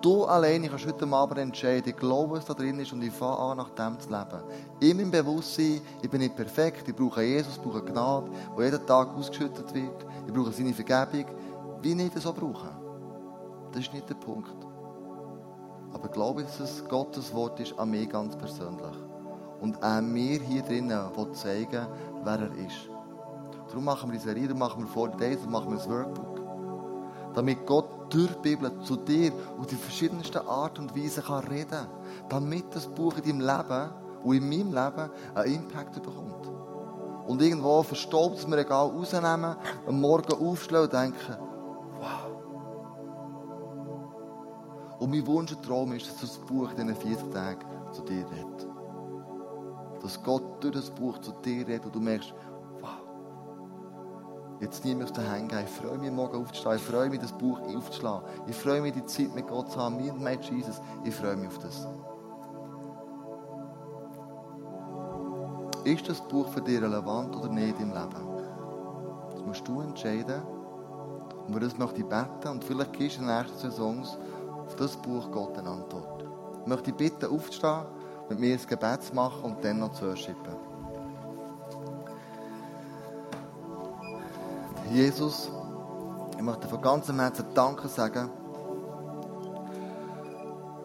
Du 0.00 0.24
alleine 0.26 0.68
kannst 0.68 0.86
heute 0.86 1.08
Abend 1.08 1.38
entscheiden, 1.38 1.88
ich 1.88 1.96
glaube, 1.96 2.36
was 2.36 2.44
da 2.44 2.54
drin 2.54 2.78
ist 2.78 2.92
und 2.92 3.02
ich 3.02 3.12
fange 3.12 3.36
an, 3.36 3.56
nach 3.56 3.70
dem 3.70 3.98
zu 3.98 4.08
leben. 4.08 4.42
In 4.78 4.96
meinem 4.96 5.10
Bewusstsein, 5.10 5.80
ich 6.00 6.08
bin 6.08 6.20
nicht 6.20 6.36
perfekt, 6.36 6.86
ich 6.86 6.94
brauche 6.94 7.22
Jesus, 7.22 7.56
ich 7.56 7.62
brauche 7.62 7.82
Gnade, 7.82 8.30
die 8.56 8.62
jeden 8.62 8.86
Tag 8.86 9.08
ausgeschüttet 9.16 9.74
wird. 9.74 10.06
Ich 10.24 10.32
brauche 10.32 10.52
seine 10.52 10.72
Vergebung, 10.72 11.34
wie 11.82 12.00
ich 12.00 12.12
das 12.12 12.22
so 12.22 12.32
brauche. 12.32 12.68
Das 13.72 13.80
ist 13.80 13.92
nicht 13.92 14.08
der 14.08 14.14
Punkt. 14.14 14.54
Aber 15.92 16.04
ich 16.04 16.12
glaube, 16.12 16.44
dass 16.44 16.60
es 16.60 16.86
Gottes 16.86 17.34
Wort 17.34 17.58
ist 17.58 17.76
an 17.76 17.90
mich 17.90 18.08
ganz 18.08 18.36
persönlich. 18.36 18.96
Und 19.60 19.82
auch 19.82 20.00
mir 20.00 20.38
hier 20.38 20.62
drinnen 20.62 21.10
will 21.16 21.32
zeigen, 21.32 21.88
wer 22.22 22.38
er 22.38 22.54
ist. 22.54 22.88
Darum 23.66 23.84
machen 23.84 24.12
wir 24.12 24.18
die 24.18 24.24
Serie, 24.24 24.54
machen 24.54 24.84
wir 24.84 24.86
vor 24.86 25.08
Days, 25.08 25.38
darum 25.38 25.52
machen 25.52 25.70
wir 25.70 25.78
das 25.78 25.88
Workbook. 25.88 26.40
Damit 27.34 27.66
Gott 27.66 27.97
durch 28.10 28.32
die 28.34 28.40
Bibel 28.54 28.70
zu 28.82 28.96
dir 28.96 29.32
auf 29.58 29.66
die 29.66 29.76
verschiedensten 29.76 30.46
Art 30.46 30.78
und 30.78 30.96
Weise 30.96 31.22
kann 31.22 31.46
reden 31.46 31.86
Damit 32.28 32.66
das 32.74 32.86
Buch 32.86 33.16
in 33.18 33.24
deinem 33.24 33.40
Leben 33.40 33.90
und 34.24 34.36
in 34.36 34.48
meinem 34.48 34.72
Leben 34.72 35.10
einen 35.34 35.54
Impact 35.54 36.02
bekommt. 36.02 36.46
Und 37.26 37.42
irgendwo 37.42 37.82
verstaubtes 37.82 38.46
mir 38.46 38.58
egal 38.58 38.88
rausnehmen, 38.88 39.56
am 39.86 40.00
Morgen 40.00 40.32
aufstellen 40.32 40.84
und 40.84 40.92
denken, 40.92 41.36
wow, 41.98 42.28
Und 44.98 45.10
mein 45.10 45.26
Wunsch 45.26 45.52
und 45.52 45.62
Traum 45.62 45.92
ist, 45.92 46.08
dass 46.08 46.20
das 46.20 46.38
Buch 46.38 46.70
in 46.70 46.88
diesen 46.88 46.96
40 46.96 47.32
Tagen 47.32 47.66
zu 47.92 48.02
dir 48.02 48.26
redet. 48.30 48.66
Dass 50.02 50.22
Gott 50.22 50.62
durch 50.62 50.74
das 50.74 50.90
Buch 50.90 51.18
zu 51.18 51.32
dir 51.44 51.66
redet 51.66 51.86
und 51.86 51.94
du 51.94 52.00
merkst, 52.00 52.32
jetzt 54.60 54.84
nie 54.84 54.94
mehr 54.94 55.06
aus 55.06 55.12
den 55.12 55.30
Hängen 55.30 55.48
gehen. 55.48 55.64
Ich 55.64 55.70
freue 55.70 55.98
mich, 55.98 56.10
morgen 56.10 56.40
aufzustehen. 56.40 56.76
Ich 56.76 56.82
freue 56.82 57.10
mich, 57.10 57.20
das 57.20 57.32
Buch 57.32 57.60
aufzuschlagen. 57.60 58.28
Ich 58.46 58.56
freue 58.56 58.80
mich, 58.80 58.94
die 58.94 59.04
Zeit 59.06 59.34
mit 59.34 59.46
Gott 59.46 59.70
zu 59.70 59.80
haben. 59.80 59.96
Mir 59.96 60.12
und 60.12 60.22
mein 60.22 60.40
Jesus. 60.40 60.80
Ich 61.04 61.14
freue 61.14 61.36
mich 61.36 61.48
auf 61.48 61.58
das. 61.58 61.86
Ist 65.84 66.08
das 66.08 66.20
Buch 66.28 66.48
für 66.48 66.60
dich 66.60 66.82
relevant 66.82 67.34
oder 67.36 67.48
nicht 67.48 67.80
im 67.80 67.92
Leben? 67.92 68.28
Das 69.30 69.46
musst 69.46 69.66
du 69.66 69.80
entscheiden. 69.80 70.42
Und 71.46 71.54
wir 71.54 71.60
das 71.60 71.78
möchte 71.78 72.00
ich 72.00 72.06
beten 72.06 72.48
und 72.48 72.62
vielleicht 72.62 72.92
gibst 72.92 73.16
du 73.16 73.22
in 73.22 73.28
den 73.28 73.38
nächsten 73.38 73.58
Saisons 73.58 74.18
auf 74.66 74.76
das 74.76 74.96
Buch 74.96 75.30
Gott 75.30 75.56
eine 75.56 75.70
Antwort. 75.70 76.24
Ich 76.60 76.66
möchte 76.66 76.92
dich 76.92 76.96
bitten, 76.96 77.34
aufzustehen, 77.34 77.86
mit 78.28 78.38
mir 78.38 78.52
ein 78.52 78.66
Gebet 78.66 79.02
zu 79.02 79.14
machen 79.14 79.44
und 79.44 79.64
dann 79.64 79.78
noch 79.78 79.92
zu 79.92 80.06
worshipen. 80.06 80.77
Jesus, 84.92 85.50
ich 86.36 86.42
möchte 86.42 86.66
von 86.66 86.80
ganzem 86.80 87.20
Herzen 87.20 87.44
Danke 87.54 87.88
sagen 87.88 88.30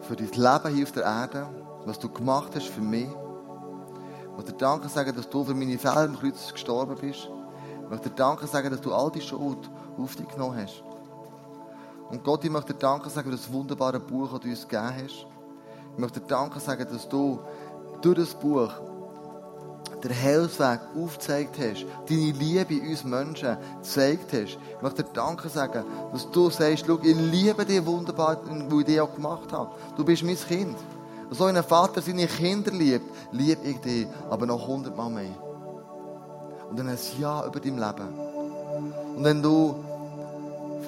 für 0.02 0.14
dein 0.14 0.28
Leben 0.28 0.74
hier 0.74 0.84
auf 0.84 0.92
der 0.92 1.04
Erde, 1.04 1.46
was 1.86 1.98
du 1.98 2.10
gemacht 2.10 2.52
hast 2.54 2.66
für 2.66 2.82
mich. 2.82 3.08
Ich 3.08 4.36
möchte 4.36 4.52
dir 4.52 4.58
Danke 4.58 4.88
sagen, 4.88 5.16
dass 5.16 5.28
du 5.30 5.42
für 5.42 5.54
meine 5.54 5.78
Fehler 5.78 6.04
im 6.04 6.18
Kreuz 6.18 6.52
gestorben 6.52 6.96
bist. 7.00 7.30
Ich 7.82 7.88
möchte 7.88 8.10
dir 8.10 8.16
Danke 8.16 8.46
sagen, 8.46 8.70
dass 8.70 8.82
du 8.82 8.92
all 8.92 9.10
die 9.10 9.22
Schuld 9.22 9.70
auf 9.96 10.16
dich 10.16 10.28
genommen 10.28 10.60
hast. 10.62 10.82
Und 12.10 12.22
Gott, 12.22 12.44
ich 12.44 12.50
möchte 12.50 12.74
dir 12.74 12.80
Danke 12.80 13.08
sagen 13.08 13.30
für 13.30 13.36
das 13.36 13.50
wunderbare 13.50 14.00
Buch, 14.00 14.32
das 14.32 14.40
du 14.40 14.48
uns 14.48 14.68
gegeben 14.68 14.92
hast. 15.02 15.26
Ich 15.94 15.98
möchte 15.98 16.20
dir 16.20 16.26
Danke 16.26 16.60
sagen, 16.60 16.86
dass 16.90 17.08
du 17.08 17.38
durch 18.02 18.18
das 18.18 18.34
Buch 18.34 18.70
den 20.04 20.22
Heilsweg 20.22 20.80
aufgezeigt 20.96 21.56
hast, 21.58 21.86
deine 22.08 22.32
Liebe 22.32 22.80
uns 22.88 23.04
Menschen 23.04 23.56
gezeigt 23.82 24.32
hast. 24.32 24.58
Ich 24.76 24.82
möchte 24.82 25.02
dir 25.02 25.10
Danke 25.12 25.48
sagen, 25.48 25.84
dass 26.12 26.30
du 26.30 26.50
sagst, 26.50 26.84
schau, 26.86 26.98
ich 27.02 27.16
liebe 27.16 27.64
dich 27.64 27.84
wunderbar, 27.84 28.38
weil 28.46 28.80
ich 28.80 28.86
dich 28.86 29.00
auch 29.00 29.14
gemacht 29.14 29.50
habe. 29.52 29.70
Du 29.96 30.04
bist 30.04 30.22
mein 30.22 30.36
Kind. 30.36 30.76
So 31.30 31.44
ein 31.44 31.62
Vater 31.62 32.02
seine 32.02 32.26
Kinder 32.26 32.70
liebt, 32.70 33.10
liebe 33.32 33.62
ich 33.64 33.80
dich, 33.80 34.06
aber 34.28 34.46
noch 34.46 34.66
hundertmal 34.66 35.10
mehr. 35.10 35.34
Und 36.68 36.78
dann 36.78 36.88
ein 36.88 36.98
Ja 37.18 37.46
über 37.46 37.60
dein 37.60 37.78
Leben. 37.78 38.18
Und 39.16 39.24
wenn 39.24 39.42
du 39.42 39.74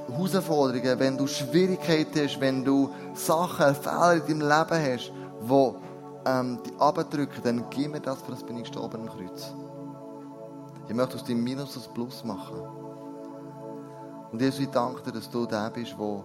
Herausforderungen, 0.09 0.99
wenn 0.99 1.17
du 1.17 1.27
Schwierigkeiten 1.27 2.25
hast, 2.25 2.41
wenn 2.41 2.64
du 2.64 2.91
Sachen, 3.14 3.75
Fehler 3.75 4.14
in 4.27 4.41
deinem 4.41 4.49
Leben 4.49 4.93
hast, 4.93 5.12
die 5.41 5.86
ähm, 6.27 6.62
dich 6.62 6.79
abdrücken, 6.79 7.43
dann 7.43 7.64
gib 7.70 7.93
mir 7.93 8.01
das, 8.01 8.20
für 8.22 8.33
das 8.33 8.43
bin 8.43 8.57
ich 8.57 8.64
gestorben 8.64 9.03
am 9.03 9.09
Kreuz. 9.09 9.55
Ich 10.89 10.95
möchte 10.95 11.16
aus 11.16 11.24
dem 11.24 11.43
Minus 11.43 11.77
ein 11.77 11.95
Plus 11.95 12.24
machen. 12.24 12.61
Und 14.33 14.41
Jesus, 14.41 14.61
ich 14.61 14.70
danke 14.70 15.03
dir, 15.03 15.12
dass 15.12 15.31
du 15.31 15.47
der 15.47 15.70
bist, 15.70 15.93
der 15.93 16.24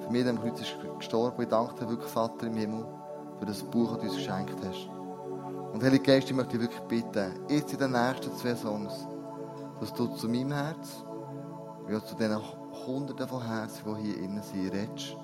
für 0.00 0.10
mich 0.10 0.26
am 0.26 0.40
Kreuz 0.40 0.60
ist 0.60 0.76
gestorben. 0.98 1.42
Ich 1.42 1.48
danke 1.48 1.74
dir 1.74 1.88
wirklich, 1.88 2.10
Vater 2.10 2.46
im 2.46 2.56
Himmel, 2.56 2.86
für 3.38 3.46
das 3.46 3.62
Buch, 3.62 3.92
das 3.92 4.00
du 4.00 4.06
uns 4.06 4.16
geschenkt 4.16 4.56
hast. 4.66 4.88
Und 5.72 5.82
Heilige 5.82 6.04
Geist, 6.04 6.30
ich 6.30 6.36
möchte 6.36 6.56
dich 6.56 6.68
wirklich 6.68 6.82
bitten, 6.82 7.32
jetzt 7.48 7.72
in 7.72 7.78
den 7.78 7.92
nächsten 7.92 8.32
zwei 8.36 8.54
Songs, 8.54 8.92
dass 9.80 9.92
du 9.92 10.06
zu 10.08 10.28
meinem 10.28 10.52
Herz, 10.52 11.04
wie 11.86 11.96
auch 11.96 12.04
zu 12.04 12.14
den 12.14 12.36
Hunderten 12.86 13.28
von 13.28 13.42
Herzen, 13.42 13.82
die 13.84 14.02
hier 14.02 14.18
innen 14.18 14.42
sind, 14.42 14.72
redest 14.72 15.16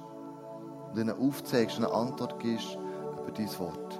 und 0.90 0.98
ihnen 0.98 1.16
aufzeigst 1.16 1.78
und 1.78 1.84
eine 1.84 1.94
Antwort 1.94 2.38
gibst 2.40 2.76
über 3.30 3.36
dein 3.36 3.58
Wort. 3.58 3.99